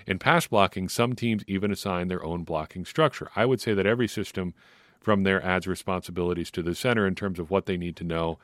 In 0.06 0.18
pass 0.18 0.46
blocking, 0.46 0.88
some 0.88 1.14
teams 1.14 1.42
even 1.46 1.70
assign 1.70 2.08
their 2.08 2.24
own 2.24 2.44
blocking 2.44 2.84
structure. 2.84 3.28
I 3.34 3.44
would 3.44 3.60
say 3.60 3.74
that 3.74 3.86
every 3.86 4.06
system 4.06 4.54
from 5.00 5.24
there 5.24 5.44
adds 5.44 5.66
responsibilities 5.66 6.50
to 6.52 6.62
the 6.62 6.74
center 6.74 7.06
in 7.06 7.14
terms 7.14 7.38
of 7.38 7.50
what 7.50 7.66
they 7.66 7.76
need 7.76 7.96
to 7.96 8.04
know 8.04 8.38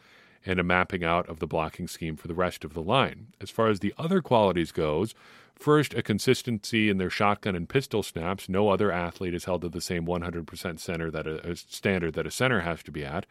and 0.44 0.58
a 0.58 0.64
mapping 0.64 1.04
out 1.04 1.28
of 1.28 1.38
the 1.38 1.46
blocking 1.46 1.86
scheme 1.86 2.16
for 2.16 2.28
the 2.28 2.34
rest 2.34 2.64
of 2.64 2.74
the 2.74 2.82
line. 2.82 3.28
As 3.40 3.50
far 3.50 3.68
as 3.68 3.80
the 3.80 3.94
other 3.96 4.20
qualities 4.20 4.72
goes, 4.72 5.14
first 5.54 5.94
a 5.94 6.02
consistency 6.02 6.88
in 6.90 6.98
their 6.98 7.10
shotgun 7.10 7.54
and 7.54 7.68
pistol 7.68 8.02
snaps. 8.02 8.48
No 8.48 8.68
other 8.68 8.90
athlete 8.90 9.34
is 9.34 9.44
held 9.44 9.62
to 9.62 9.68
the 9.68 9.80
same 9.80 10.04
100% 10.04 10.80
center 10.80 11.10
that 11.12 11.26
a, 11.26 11.50
a 11.50 11.56
standard 11.56 12.14
that 12.14 12.26
a 12.26 12.30
center 12.30 12.62
has 12.62 12.82
to 12.82 12.90
be 12.90 13.04
at. 13.04 13.24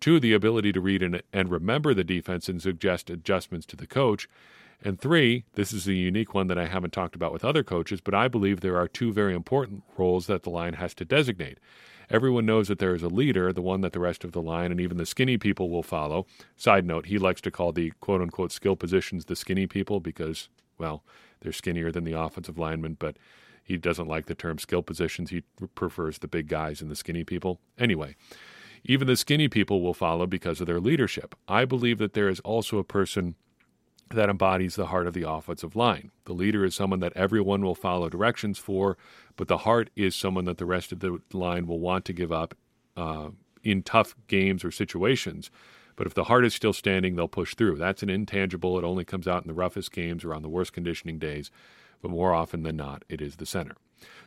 Two, 0.00 0.20
the 0.20 0.34
ability 0.34 0.72
to 0.72 0.80
read 0.80 1.02
and, 1.02 1.22
and 1.32 1.50
remember 1.50 1.94
the 1.94 2.04
defense 2.04 2.48
and 2.48 2.60
suggest 2.60 3.08
adjustments 3.08 3.64
to 3.66 3.76
the 3.76 3.86
coach. 3.86 4.28
And 4.84 5.00
three, 5.00 5.44
this 5.54 5.72
is 5.72 5.88
a 5.88 5.94
unique 5.94 6.34
one 6.34 6.46
that 6.48 6.58
I 6.58 6.66
haven't 6.66 6.92
talked 6.92 7.16
about 7.16 7.32
with 7.32 7.44
other 7.44 7.64
coaches, 7.64 8.02
but 8.02 8.14
I 8.14 8.28
believe 8.28 8.60
there 8.60 8.76
are 8.76 8.86
two 8.86 9.12
very 9.12 9.34
important 9.34 9.82
roles 9.96 10.26
that 10.26 10.42
the 10.42 10.50
line 10.50 10.74
has 10.74 10.92
to 10.96 11.06
designate. 11.06 11.58
Everyone 12.10 12.44
knows 12.44 12.68
that 12.68 12.78
there 12.78 12.94
is 12.94 13.02
a 13.02 13.08
leader, 13.08 13.50
the 13.50 13.62
one 13.62 13.80
that 13.80 13.94
the 13.94 13.98
rest 13.98 14.24
of 14.24 14.32
the 14.32 14.42
line 14.42 14.70
and 14.70 14.78
even 14.78 14.98
the 14.98 15.06
skinny 15.06 15.38
people 15.38 15.70
will 15.70 15.82
follow. 15.82 16.26
Side 16.54 16.84
note, 16.84 17.06
he 17.06 17.18
likes 17.18 17.40
to 17.40 17.50
call 17.50 17.72
the 17.72 17.92
quote 18.00 18.20
unquote 18.20 18.52
skill 18.52 18.76
positions 18.76 19.24
the 19.24 19.34
skinny 19.34 19.66
people 19.66 20.00
because, 20.00 20.50
well, 20.76 21.02
they're 21.40 21.50
skinnier 21.50 21.90
than 21.90 22.04
the 22.04 22.12
offensive 22.12 22.58
linemen, 22.58 22.96
but 22.98 23.16
he 23.62 23.78
doesn't 23.78 24.06
like 24.06 24.26
the 24.26 24.34
term 24.34 24.58
skill 24.58 24.82
positions. 24.82 25.30
He 25.30 25.44
prefers 25.74 26.18
the 26.18 26.28
big 26.28 26.46
guys 26.46 26.82
and 26.82 26.90
the 26.90 26.96
skinny 26.96 27.24
people. 27.24 27.58
Anyway, 27.78 28.16
even 28.84 29.06
the 29.06 29.16
skinny 29.16 29.48
people 29.48 29.80
will 29.80 29.94
follow 29.94 30.26
because 30.26 30.60
of 30.60 30.66
their 30.66 30.80
leadership. 30.80 31.34
I 31.48 31.64
believe 31.64 31.96
that 31.98 32.12
there 32.12 32.28
is 32.28 32.40
also 32.40 32.76
a 32.76 32.84
person 32.84 33.36
that 34.10 34.28
embodies 34.28 34.76
the 34.76 34.86
heart 34.86 35.06
of 35.06 35.14
the 35.14 35.28
offensive 35.28 35.76
line. 35.76 36.10
The 36.24 36.32
leader 36.32 36.64
is 36.64 36.74
someone 36.74 37.00
that 37.00 37.12
everyone 37.16 37.62
will 37.62 37.74
follow 37.74 38.08
directions 38.08 38.58
for, 38.58 38.96
but 39.36 39.48
the 39.48 39.58
heart 39.58 39.90
is 39.96 40.14
someone 40.14 40.44
that 40.44 40.58
the 40.58 40.66
rest 40.66 40.92
of 40.92 41.00
the 41.00 41.20
line 41.32 41.66
will 41.66 41.80
want 41.80 42.04
to 42.06 42.12
give 42.12 42.32
up 42.32 42.54
uh, 42.96 43.30
in 43.62 43.82
tough 43.82 44.14
games 44.28 44.64
or 44.64 44.70
situations. 44.70 45.50
But 45.96 46.06
if 46.06 46.14
the 46.14 46.24
heart 46.24 46.44
is 46.44 46.54
still 46.54 46.72
standing, 46.72 47.16
they'll 47.16 47.28
push 47.28 47.54
through. 47.54 47.76
That's 47.76 48.02
an 48.02 48.10
intangible. 48.10 48.78
It 48.78 48.84
only 48.84 49.04
comes 49.04 49.28
out 49.28 49.42
in 49.42 49.48
the 49.48 49.54
roughest 49.54 49.92
games 49.92 50.24
or 50.24 50.34
on 50.34 50.42
the 50.42 50.48
worst 50.48 50.72
conditioning 50.72 51.18
days, 51.18 51.50
but 52.02 52.10
more 52.10 52.34
often 52.34 52.62
than 52.62 52.76
not, 52.76 53.04
it 53.08 53.20
is 53.20 53.36
the 53.36 53.46
center. 53.46 53.76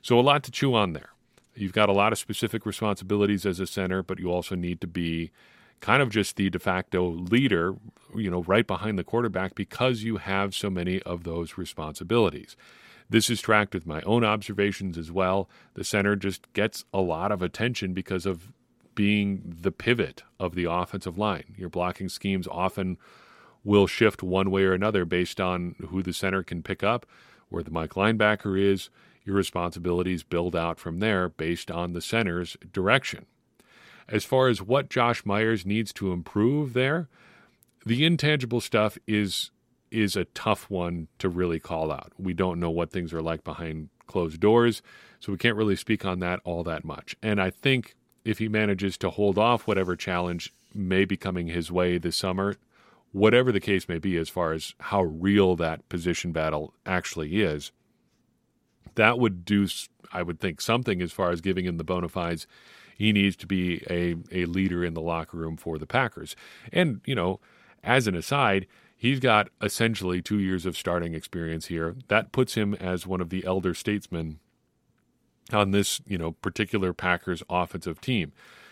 So 0.02 0.20
a 0.20 0.22
lot 0.22 0.44
to 0.44 0.52
chew 0.52 0.74
on 0.74 0.94
there. 0.94 1.10
You've 1.54 1.74
got 1.74 1.90
a 1.90 1.94
lot 1.94 2.12
of 2.12 2.20
specific 2.20 2.66
responsibilities 2.66 3.46
as 3.46 3.60
a 3.60 3.68
center, 3.68 4.04
but 4.04 4.20
you 4.20 4.32
also 4.32 4.56
need 4.56 4.80
to 4.82 4.88
be 4.88 5.32
kind 5.80 6.02
of 6.02 6.10
just 6.10 6.36
the 6.36 6.50
de 6.50 6.60
facto 6.60 7.08
leader, 7.10 7.76
you 8.16 8.30
know, 8.30 8.44
right 8.44 8.66
behind 8.66 8.98
the 8.98 9.04
quarterback 9.04 9.56
because 9.56 10.04
you 10.04 10.18
have 10.18 10.56
so 10.56 10.70
many 10.70 11.02
of 11.04 11.24
those 11.24 11.58
responsibilities. 11.58 12.56
This 13.10 13.30
is 13.30 13.40
tracked 13.40 13.74
with 13.74 13.86
my 13.86 14.02
own 14.02 14.24
observations 14.24 14.98
as 14.98 15.12
well. 15.12 15.50
The 15.76 15.84
center 15.84 16.16
just 16.16 16.52
gets 16.54 16.84
a 16.94 17.00
lot 17.00 17.32
of 17.32 17.42
attention 17.42 17.94
because 17.94 18.26
of 18.26 18.52
being 18.96 19.56
the 19.62 19.72
pivot 19.72 20.24
of 20.40 20.56
the 20.56 20.66
offensive 20.66 21.18
line. 21.18 21.54
Your 21.56 21.70
blocking 21.70 22.10
schemes 22.10 22.48
often 22.50 22.98
will 23.64 23.88
shift 23.88 24.24
one 24.24 24.50
way 24.50 24.64
or 24.64 24.74
another 24.74 25.06
based 25.06 25.40
on 25.40 25.76
who 25.90 26.02
the 26.02 26.14
center 26.14 26.44
can 26.44 26.64
pick 26.64 26.84
up, 26.84 27.06
where 27.50 27.64
the 27.64 27.72
Mike 27.72 27.92
linebacker 27.92 28.60
is. 28.60 28.90
Your 29.24 29.36
responsibilities 29.36 30.24
build 30.24 30.56
out 30.56 30.80
from 30.80 31.00
there 31.00 31.30
based 31.30 31.70
on 31.70 31.94
the 31.94 32.02
center's 32.02 32.58
direction. 32.72 33.26
As 34.10 34.24
far 34.24 34.48
as 34.48 34.62
what 34.62 34.90
Josh 34.90 35.26
Myers 35.26 35.66
needs 35.66 35.92
to 35.94 36.12
improve 36.12 36.74
there, 36.74 37.10
the 37.86 38.06
intangible 38.06 38.62
stuff 38.62 38.98
is 39.08 39.52
is 39.90 40.18
a 40.18 40.26
tough 40.26 40.70
one 40.70 41.08
to 41.18 41.30
really 41.30 41.60
call 41.60 41.92
out. 41.92 42.12
We 42.18 42.34
don't 42.34 42.60
know 42.60 42.70
what 42.70 42.92
things 42.92 43.14
are 43.14 43.22
like 43.22 43.46
behind 43.46 43.90
closed 44.06 44.42
doors, 44.42 44.82
so 45.20 45.32
we 45.32 45.38
can't 45.38 45.56
really 45.56 45.78
speak 45.78 46.04
on 46.04 46.20
that 46.20 46.42
all 46.44 46.64
that 46.64 46.84
much. 46.84 47.16
And 47.24 47.42
I 47.42 47.50
think 47.50 47.96
if 48.26 48.40
he 48.40 48.50
manages 48.50 48.98
to 48.98 49.10
hold 49.10 49.38
off 49.38 49.66
whatever 49.66 49.96
challenge 49.96 50.52
may 50.74 51.06
be 51.06 51.16
coming 51.16 51.48
his 51.48 51.72
way 51.72 51.98
this 51.98 52.18
summer, 52.18 52.58
whatever 53.14 53.52
the 53.54 53.62
case 53.62 53.88
may 53.88 53.98
be, 53.98 54.18
as 54.18 54.28
far 54.28 54.52
as 54.52 54.76
how 54.80 55.04
real 55.04 55.56
that 55.56 55.88
position 55.88 56.34
battle 56.34 56.74
actually 56.86 57.42
is, 57.42 57.72
that 58.96 59.18
would 59.20 59.46
do, 59.46 59.68
I 60.12 60.22
would 60.22 60.42
think, 60.42 60.60
something 60.60 61.02
as 61.02 61.14
far 61.14 61.32
as 61.32 61.40
giving 61.40 61.66
him 61.66 61.78
the 61.78 61.86
bona 61.86 62.10
fides 62.10 62.46
he 62.98 63.14
needs 63.14 63.36
to 63.36 63.46
be 63.46 63.84
a, 63.92 64.16
a 64.32 64.46
leader 64.46 64.84
in 64.84 64.96
the 64.96 65.02
locker 65.02 65.38
room 65.38 65.56
for 65.56 65.78
the 65.78 65.86
Packers. 65.86 66.36
And, 66.74 67.00
you 67.06 67.14
know, 67.14 67.40
as 67.84 68.08
an 68.08 68.16
aside, 68.16 68.66
he's 68.98 69.20
got 69.20 69.50
essentially 69.62 70.20
two 70.20 70.40
years 70.40 70.66
of 70.66 70.76
starting 70.76 71.14
experience 71.14 71.68
here. 71.68 71.96
That 72.08 72.32
puts 72.32 72.56
him 72.56 72.74
as 72.74 73.06
one 73.06 73.22
of 73.22 73.30
the 73.30 73.46
elder 73.46 73.76
statesmen 73.76 74.40
on 75.54 75.70
this, 75.70 76.02
you 76.08 76.18
know, 76.18 76.32
particular 76.32 76.92
Packers 76.92 77.44
offensive 77.52 78.02
team. 78.02 78.32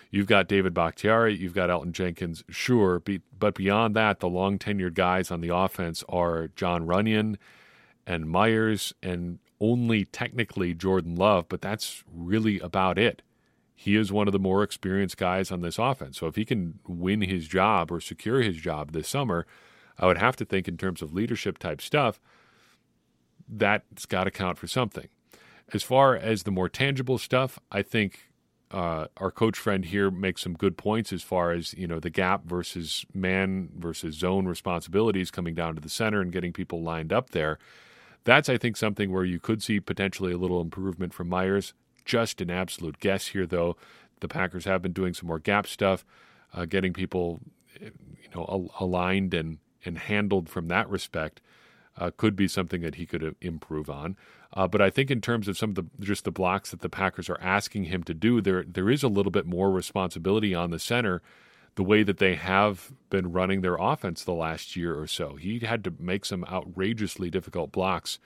You've 0.10 0.28
got 0.28 0.48
David 0.48 0.74
Bakhtiari, 0.74 1.36
you've 1.38 1.54
got 1.54 1.70
Elgton 1.70 1.92
Jenkins, 1.92 2.44
sure, 2.50 3.02
but 3.38 3.54
beyond 3.54 3.96
that, 3.96 4.22
the 4.22 4.30
long 4.30 4.58
tenured 4.58 4.96
guys 4.96 5.30
on 5.30 5.42
the 5.42 5.54
offense 5.54 6.04
are 6.10 6.48
Jon 6.56 6.88
Runyan 6.88 7.36
and 8.08 8.28
Myers 8.28 8.94
and 9.04 9.38
only 9.60 10.06
technically 10.06 10.74
Jordan 10.74 11.16
Love, 11.16 11.46
but 11.48 11.62
that's 11.62 12.04
really 12.12 12.60
about 12.60 12.98
it 12.98 13.22
he 13.76 13.98
is 13.98 14.12
one 14.12 14.28
of 14.28 14.32
the 14.32 14.40
more 14.40 14.64
experienced 14.64 15.18
guys 15.18 15.52
on 15.52 15.62
this 15.62 15.78
offense. 15.78 16.18
So 16.18 16.28
if 16.28 16.36
he 16.36 16.46
can 16.46 16.80
win 16.88 17.22
his 17.22 17.48
job 17.48 17.92
or 17.92 18.00
secure 18.00 18.42
his 18.42 18.56
job 18.56 18.94
this 18.94 19.10
summer, 19.10 19.46
I 20.00 20.08
would 20.08 20.18
have 20.18 20.38
to 20.38 20.46
think 20.46 20.68
in 20.68 20.78
terms 20.78 21.02
of 21.02 21.14
leadership 21.14 21.58
type 21.58 21.82
stuff, 21.82 22.20
that's 23.48 24.06
got 24.06 24.24
to 24.24 24.32
count 24.32 24.58
for 24.58 24.68
something. 24.68 25.10
As 25.74 25.84
far 25.84 26.16
as 26.16 26.44
the 26.44 26.52
more 26.52 26.70
tangible 26.70 27.18
stuff, 27.18 27.60
I 27.72 27.82
think 27.82 28.32
uh, 28.72 29.08
our 29.18 29.30
coach 29.30 29.58
friend 29.58 29.86
here 29.86 30.10
makes 30.10 30.42
some 30.42 30.54
good 30.54 30.78
points 30.78 31.14
as 31.14 31.22
far 31.22 31.52
as 31.52 31.74
you 31.74 31.88
know 31.88 32.00
the 32.00 32.10
gap 32.10 32.46
versus 32.46 33.06
man 33.14 33.70
versus 33.78 34.16
zone 34.16 34.48
responsibilities 34.48 35.32
coming 35.32 35.54
down 35.54 35.76
to 35.76 35.82
the 35.82 35.90
center 35.90 36.22
and 36.22 36.32
getting 36.32 36.54
people 36.54 36.82
lined 36.82 37.14
up 37.14 37.32
there. 37.32 37.60
That's 38.24 38.50
I 38.50 38.58
think 38.58 38.78
something 38.78 39.12
where 39.12 39.26
you 39.26 39.40
could 39.40 39.62
see 39.62 39.80
potentially 39.80 40.34
a 40.34 40.38
little 40.38 40.62
improvement 40.62 41.14
from 41.14 41.30
Myers 41.30 41.74
just 42.06 42.40
an 42.42 42.50
absolute 42.50 43.00
guess 43.00 43.28
here, 43.28 43.46
though. 43.46 43.76
The 44.22 44.28
Packers 44.28 44.66
have 44.66 44.82
been 44.82 44.94
doing 44.94 45.14
some 45.14 45.28
more 45.28 45.40
gap 45.40 45.68
stuff, 45.68 46.06
uh, 46.54 46.66
getting 46.66 46.94
people, 46.94 47.42
you 47.80 47.92
know, 48.34 48.46
al- 48.50 48.72
aligned 48.80 49.34
and 49.34 49.58
and 49.84 49.98
handled 49.98 50.50
from 50.50 50.68
that 50.70 50.90
respect. 50.90 51.42
Uh, 51.98 52.12
could 52.16 52.36
be 52.36 52.48
something 52.48 52.82
that 52.82 52.96
he 52.96 53.06
could 53.06 53.24
uh, 53.24 53.32
improve 53.40 53.90
on. 53.90 54.18
Uh, 54.54 54.68
but 54.68 54.82
I 54.82 54.90
think 54.90 55.10
in 55.10 55.22
terms 55.22 55.48
of 55.48 55.58
some 55.58 55.72
of 55.72 55.76
the 55.76 55.86
just 56.00 56.24
the 56.24 56.32
blocks 56.32 56.72
that 56.72 56.82
the 56.82 56.90
Packers 56.90 57.30
are 57.30 57.40
asking 57.42 57.86
him 57.86 58.04
to 58.04 58.14
do, 58.14 58.42
there 58.42 58.64
there 58.64 58.90
is 58.90 59.04
a 59.04 59.08
little 59.08 59.32
bit 59.32 59.46
more 59.46 59.72
responsibility 59.72 60.56
on 60.56 60.72
the 60.72 60.80
center, 60.80 61.22
the 61.76 61.84
way 61.84 62.04
that 62.04 62.18
they 62.18 62.36
have 62.36 62.92
been 63.10 63.32
running 63.32 63.62
their 63.62 63.76
offense 63.76 64.24
the 64.24 64.34
last 64.34 64.76
year 64.76 64.98
or 65.00 65.08
so. 65.08 65.36
He 65.36 65.60
had 65.60 65.84
to 65.84 65.94
make 66.00 66.26
some 66.26 66.46
outrageously 66.46 67.30
difficult 67.30 67.72
blocks 67.72 68.20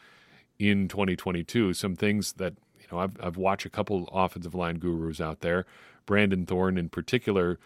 in 0.60 0.88
2022. 0.88 1.74
Some 1.74 1.96
things 1.96 2.34
that 2.34 2.54
know, 2.92 3.00
I've, 3.00 3.18
I've 3.22 3.38
watched 3.38 3.66
a 3.66 3.70
couple 3.70 4.10
offensive 4.12 4.56
line 4.56 4.78
gurus 4.78 5.22
out 5.22 5.42
there. 5.42 5.66
Brandon 6.06 6.46
Thorn, 6.46 6.78
in 6.78 6.90
particular, 6.90 7.60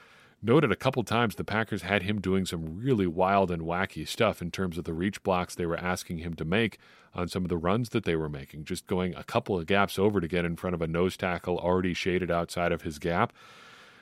noted 0.44 0.72
a 0.72 0.76
couple 0.76 1.04
times 1.04 1.36
the 1.36 1.44
Packers 1.44 1.84
had 1.84 2.04
him 2.04 2.20
doing 2.20 2.46
some 2.46 2.80
really 2.80 3.08
wild 3.08 3.50
and 3.50 3.64
wacky 3.64 4.08
stuff 4.08 4.42
in 4.42 4.52
terms 4.52 4.78
of 4.78 4.84
the 4.84 4.94
reach 4.94 5.24
blocks 5.24 5.56
they 5.56 5.66
were 5.66 5.78
asking 5.78 6.18
him 6.20 6.34
to 6.36 6.46
make 6.46 6.78
on 7.16 7.28
some 7.28 7.44
of 7.44 7.50
the 7.50 7.58
runs 7.58 7.90
that 7.90 8.04
they 8.04 8.16
were 8.16 8.30
making, 8.30 8.66
just 8.66 8.88
going 8.88 9.16
a 9.16 9.24
couple 9.24 9.58
of 9.58 9.66
gaps 9.66 9.98
over 9.98 10.20
to 10.20 10.28
get 10.28 10.46
in 10.46 10.56
front 10.56 10.74
of 10.74 10.82
a 10.82 10.88
nose 10.88 11.16
tackle 11.16 11.58
already 11.58 11.94
shaded 11.94 12.30
outside 12.30 12.72
of 12.72 12.82
his 12.82 13.00
gap. 13.00 13.32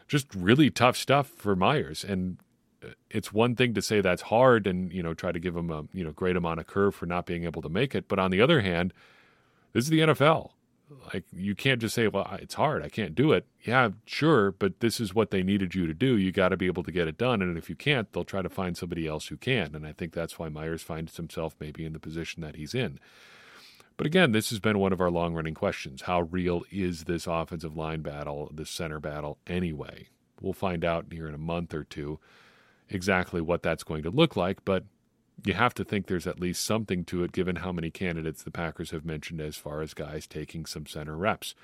Just 0.08 0.34
really 0.34 0.70
tough 0.70 0.98
stuff 0.98 1.28
for 1.28 1.56
Myers. 1.56 2.04
And 2.04 2.38
uh, 2.84 2.90
it's 3.10 3.32
one 3.32 3.56
thing 3.56 3.74
to 3.76 3.82
say 3.82 4.02
that's 4.02 4.24
hard 4.24 4.66
and, 4.66 4.92
you 4.92 5.04
know, 5.04 5.14
try 5.14 5.32
to 5.32 5.40
give 5.40 5.56
him 5.56 5.70
a, 5.70 5.84
you 5.94 6.04
know, 6.04 6.12
great 6.12 6.36
amount 6.36 6.60
of 6.60 6.68
curve 6.68 6.96
for 6.96 7.06
not 7.06 7.26
being 7.26 7.44
able 7.44 7.62
to 7.62 7.70
make 7.70 7.94
it. 7.94 8.08
But 8.08 8.20
on 8.20 8.32
the 8.32 8.42
other 8.42 8.62
hand, 8.62 8.94
this 9.74 9.84
is 9.84 9.90
the 9.90 10.00
NFL 10.00 10.52
like 11.14 11.24
you 11.32 11.56
can't 11.56 11.82
just 11.82 11.96
say 11.96 12.08
well 12.08 12.28
it's 12.42 12.56
hard 12.56 12.84
i 12.84 12.90
can't 12.90 13.16
do 13.16 13.32
it. 13.32 13.46
Yeah 13.64 13.90
sure 14.06 14.52
but 14.52 14.80
this 14.80 15.00
is 15.00 15.14
what 15.14 15.32
they 15.32 15.44
needed 15.44 15.76
you 15.76 15.88
to 15.88 15.94
do 15.94 16.18
you 16.18 16.32
got 16.32 16.50
to 16.50 16.58
be 16.58 16.66
able 16.68 16.84
to 16.84 16.92
get 16.92 17.08
it 17.08 17.18
done 17.18 17.42
and 17.42 17.58
if 17.58 17.70
you 17.70 17.76
can't 17.76 18.12
they'll 18.12 18.24
try 18.24 18.42
to 18.42 18.50
find 18.50 18.76
somebody 18.76 19.08
else 19.08 19.28
who 19.28 19.38
can 19.38 19.76
and 19.76 19.86
i 19.86 19.94
think 19.94 20.14
that's 20.14 20.38
why 20.40 20.50
myers 20.50 20.82
finds 20.82 21.18
himself 21.18 21.56
maybe 21.60 21.86
in 21.86 21.94
the 21.94 22.00
position 22.00 22.42
that 22.42 22.56
he's 22.56 22.74
in. 22.74 23.00
But 23.98 24.08
again 24.08 24.32
this 24.32 24.50
has 24.50 24.60
been 24.60 24.80
one 24.80 24.94
of 24.94 25.02
our 25.02 25.12
long 25.12 25.34
running 25.34 25.54
questions. 25.54 26.04
How 26.04 26.22
real 26.22 26.64
is 26.72 27.04
this 27.04 27.28
offensive 27.28 27.78
line 27.78 28.02
battle 28.02 28.50
this 28.54 28.70
center 28.70 29.00
battle 29.00 29.38
anyway? 29.48 30.08
We'll 30.42 30.54
find 30.54 30.84
out 30.84 31.06
here 31.12 31.28
in 31.28 31.36
a 31.36 31.40
month 31.40 31.74
or 31.74 31.84
two 31.84 32.20
exactly 32.90 33.42
what 33.42 33.62
that's 33.64 33.84
going 33.84 34.04
to 34.04 34.10
look 34.10 34.36
like 34.36 34.66
but 34.66 34.84
you 35.44 35.54
have 35.54 35.74
to 35.76 35.84
think 35.84 36.08
there's 36.08 36.28
at 36.28 36.40
least 36.40 36.66
something 36.66 37.04
to 37.06 37.24
it 37.24 37.32
given 37.32 37.58
how 37.58 37.72
many 37.72 37.90
candidates 37.90 38.44
the 38.44 38.52
Packers 38.52 38.92
have 38.92 39.06
mentioned 39.06 39.42
as 39.42 39.56
far 39.56 39.82
as 39.82 39.94
guys 39.94 40.28
taking 40.28 40.66
some 40.66 40.86
center 40.86 41.16
reps. 41.16 41.56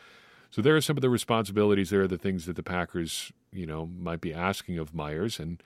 So 0.50 0.62
there 0.62 0.76
are 0.76 0.82
some 0.82 0.98
of 0.98 1.02
the 1.02 1.10
responsibilities 1.10 1.90
there, 1.90 2.02
are 2.02 2.08
the 2.08 2.18
things 2.18 2.46
that 2.46 2.56
the 2.56 2.64
Packers 2.64 3.32
you 3.52 3.66
know, 3.66 3.90
might 3.98 4.22
be 4.22 4.34
asking 4.34 4.78
of 4.78 4.94
Myers 4.94 5.40
and 5.40 5.62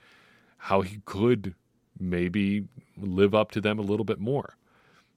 how 0.56 0.80
he 0.82 1.00
could 1.04 1.54
maybe 1.98 2.66
live 2.96 3.34
up 3.34 3.50
to 3.52 3.60
them 3.60 3.78
a 3.78 3.82
little 3.82 4.04
bit 4.04 4.18
more. 4.18 4.56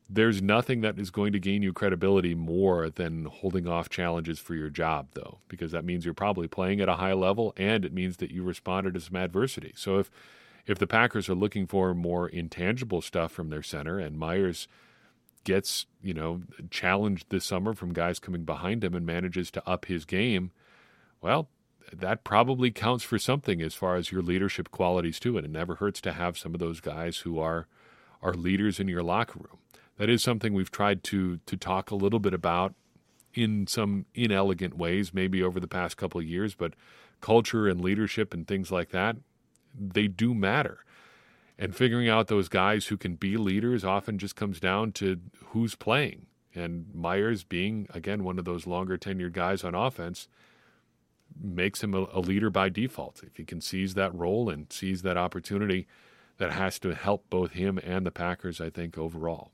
There's 0.08 0.42
nothing 0.42 0.82
that 0.82 1.00
is 1.00 1.10
going 1.10 1.34
to 1.34 1.40
gain 1.40 1.64
you 1.64 1.74
credibility 1.74 2.36
more 2.36 2.90
than 2.92 3.26
holding 3.26 3.68
off 3.68 3.90
challenges 3.90 4.38
for 4.38 4.54
your 4.54 4.70
job, 4.70 5.08
though, 5.14 5.40
because 5.48 5.72
that 5.72 5.86
means 5.86 6.06
you're 6.06 6.14
probably 6.14 6.48
playing 6.48 6.80
at 6.80 6.90
a 6.90 6.98
high 6.98 7.14
level 7.14 7.54
and 7.58 7.84
it 7.84 7.94
means 7.94 8.18
that 8.18 8.30
you 8.30 8.44
responded 8.44 8.94
to 8.94 9.00
some 9.00 9.16
adversity. 9.16 9.74
So 9.76 9.98
if 9.98 10.12
if 10.66 10.80
the 10.80 10.88
Packers 10.88 11.30
are 11.30 11.36
looking 11.36 11.68
for 11.68 11.94
more 11.94 12.28
intangible 12.28 13.02
stuff 13.02 13.32
from 13.32 13.50
their 13.50 13.64
center 13.64 14.00
and 14.00 14.18
Myers 14.18 14.68
gets, 15.44 15.86
you 16.02 16.14
know, 16.14 16.42
challenged 16.72 17.28
this 17.30 17.46
summer 17.46 17.74
from 17.74 17.94
guys 17.94 18.20
coming 18.20 18.44
behind 18.44 18.84
him 18.84 18.96
and 18.96 19.06
manages 19.06 19.52
to 19.52 19.70
up 19.70 19.86
his 19.86 20.06
game, 20.06 20.52
well, 21.22 21.50
that 21.94 22.24
probably 22.24 22.72
counts 22.72 23.04
for 23.04 23.20
something 23.20 23.62
as 23.62 23.76
far 23.76 23.96
as 23.96 24.12
your 24.12 24.22
leadership 24.22 24.72
qualities 24.72 25.20
to 25.20 25.38
And 25.38 25.46
It 25.46 25.52
never 25.52 25.76
hurts 25.76 26.02
to 26.02 26.14
have 26.14 26.38
some 26.38 26.54
of 26.54 26.60
those 26.60 26.80
guys 26.80 27.20
who 27.20 27.40
are 27.40 27.68
are 28.22 28.34
leaders 28.34 28.80
in 28.80 28.88
your 28.88 29.04
locker 29.04 29.40
room. 29.40 29.60
That 29.98 30.10
is 30.10 30.24
something 30.24 30.54
we've 30.54 30.72
tried 30.72 31.04
to 31.06 31.38
to 31.46 31.56
talk 31.56 31.92
a 31.92 31.96
little 31.96 32.20
bit 32.20 32.34
about 32.34 32.74
in 33.36 33.68
some 33.68 34.06
inelegant 34.16 34.78
ways, 34.78 35.14
maybe 35.14 35.44
over 35.44 35.60
the 35.60 35.68
past 35.68 35.98
couple 35.98 36.20
of 36.20 36.26
years, 36.26 36.56
but 36.56 36.74
culture 37.22 37.68
and 37.68 37.82
leadership 37.82 38.34
and 38.34 38.48
things 38.48 38.72
like 38.72 38.90
that, 38.90 39.18
they 39.78 40.08
do 40.08 40.34
matter. 40.34 40.80
And 41.58 41.76
figuring 41.76 42.10
out 42.10 42.28
those 42.28 42.50
guys 42.50 42.88
who 42.88 42.98
can 42.98 43.16
be 43.16 43.38
leaders 43.38 43.86
often 43.86 44.18
just 44.18 44.36
comes 44.36 44.60
down 44.60 44.92
to 44.94 45.20
who's 45.48 45.76
playing. 45.76 46.26
And 46.54 46.94
Myers 46.94 47.44
being, 47.44 47.88
again, 47.94 48.24
one 48.24 48.40
of 48.40 48.46
those 48.46 48.68
longer 48.68 48.98
tenured 48.98 49.34
guys 49.34 49.64
on 49.64 49.76
offense 49.76 50.28
makes 51.42 51.84
him 51.84 51.94
a, 51.94 52.08
a 52.14 52.20
leader 52.20 52.50
by 52.50 52.70
default. 52.70 53.24
If 53.24 53.38
he 53.38 53.46
can 53.46 53.62
seize 53.62 53.94
that 53.94 54.14
role 54.14 54.50
and 54.50 54.72
seize 54.72 55.02
that 55.02 55.18
opportunity, 55.18 55.88
that 56.38 56.52
has 56.52 56.80
to 56.80 56.94
help 56.94 57.30
both 57.30 57.52
him 57.52 57.78
and 57.78 58.06
the 58.06 58.12
Packers, 58.12 58.60
I 58.60 58.70
think, 58.70 58.98
overall. 58.98 59.52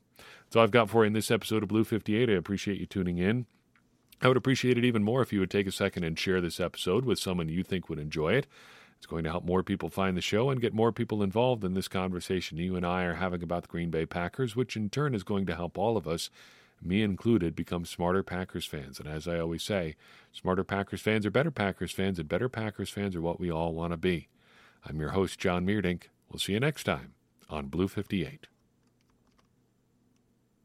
So 0.50 0.60
I've 0.60 0.70
got 0.70 0.90
for 0.90 1.04
you 1.04 1.08
in 1.08 1.12
this 1.12 1.30
episode 1.30 1.62
of 1.62 1.68
Blue 1.68 1.84
58. 1.84 2.28
I 2.28 2.32
appreciate 2.32 2.78
you 2.78 2.86
tuning 2.86 3.18
in. 3.18 3.46
I 4.20 4.28
would 4.28 4.36
appreciate 4.36 4.78
it 4.78 4.84
even 4.84 5.02
more 5.02 5.22
if 5.22 5.32
you 5.32 5.40
would 5.40 5.50
take 5.50 5.66
a 5.66 5.72
second 5.72 6.04
and 6.04 6.18
share 6.18 6.40
this 6.40 6.60
episode 6.60 7.04
with 7.04 7.18
someone 7.18 7.48
you 7.48 7.62
think 7.62 7.88
would 7.88 7.98
enjoy 7.98 8.34
it. 8.34 8.46
It's 9.02 9.06
going 9.08 9.24
to 9.24 9.30
help 9.30 9.44
more 9.44 9.64
people 9.64 9.88
find 9.88 10.16
the 10.16 10.20
show 10.20 10.48
and 10.48 10.60
get 10.60 10.72
more 10.72 10.92
people 10.92 11.24
involved 11.24 11.64
in 11.64 11.74
this 11.74 11.88
conversation 11.88 12.56
you 12.56 12.76
and 12.76 12.86
I 12.86 13.02
are 13.02 13.14
having 13.14 13.42
about 13.42 13.62
the 13.62 13.68
Green 13.68 13.90
Bay 13.90 14.06
Packers, 14.06 14.54
which 14.54 14.76
in 14.76 14.90
turn 14.90 15.12
is 15.12 15.24
going 15.24 15.44
to 15.46 15.56
help 15.56 15.76
all 15.76 15.96
of 15.96 16.06
us, 16.06 16.30
me 16.80 17.02
included, 17.02 17.56
become 17.56 17.84
smarter 17.84 18.22
Packers 18.22 18.64
fans. 18.64 19.00
And 19.00 19.08
as 19.08 19.26
I 19.26 19.40
always 19.40 19.64
say, 19.64 19.96
smarter 20.32 20.62
Packers 20.62 21.00
fans 21.00 21.26
are 21.26 21.32
better 21.32 21.50
Packers 21.50 21.90
fans, 21.90 22.20
and 22.20 22.28
better 22.28 22.48
Packers 22.48 22.90
fans 22.90 23.16
are 23.16 23.20
what 23.20 23.40
we 23.40 23.50
all 23.50 23.74
want 23.74 23.92
to 23.92 23.96
be. 23.96 24.28
I'm 24.84 25.00
your 25.00 25.10
host, 25.10 25.36
Jon 25.36 25.66
Meerdink. 25.66 26.02
We'll 26.30 26.38
see 26.38 26.52
you 26.52 26.60
next 26.60 26.84
time 26.84 27.14
on 27.50 27.66
Blue 27.66 27.88
58. 27.88 28.46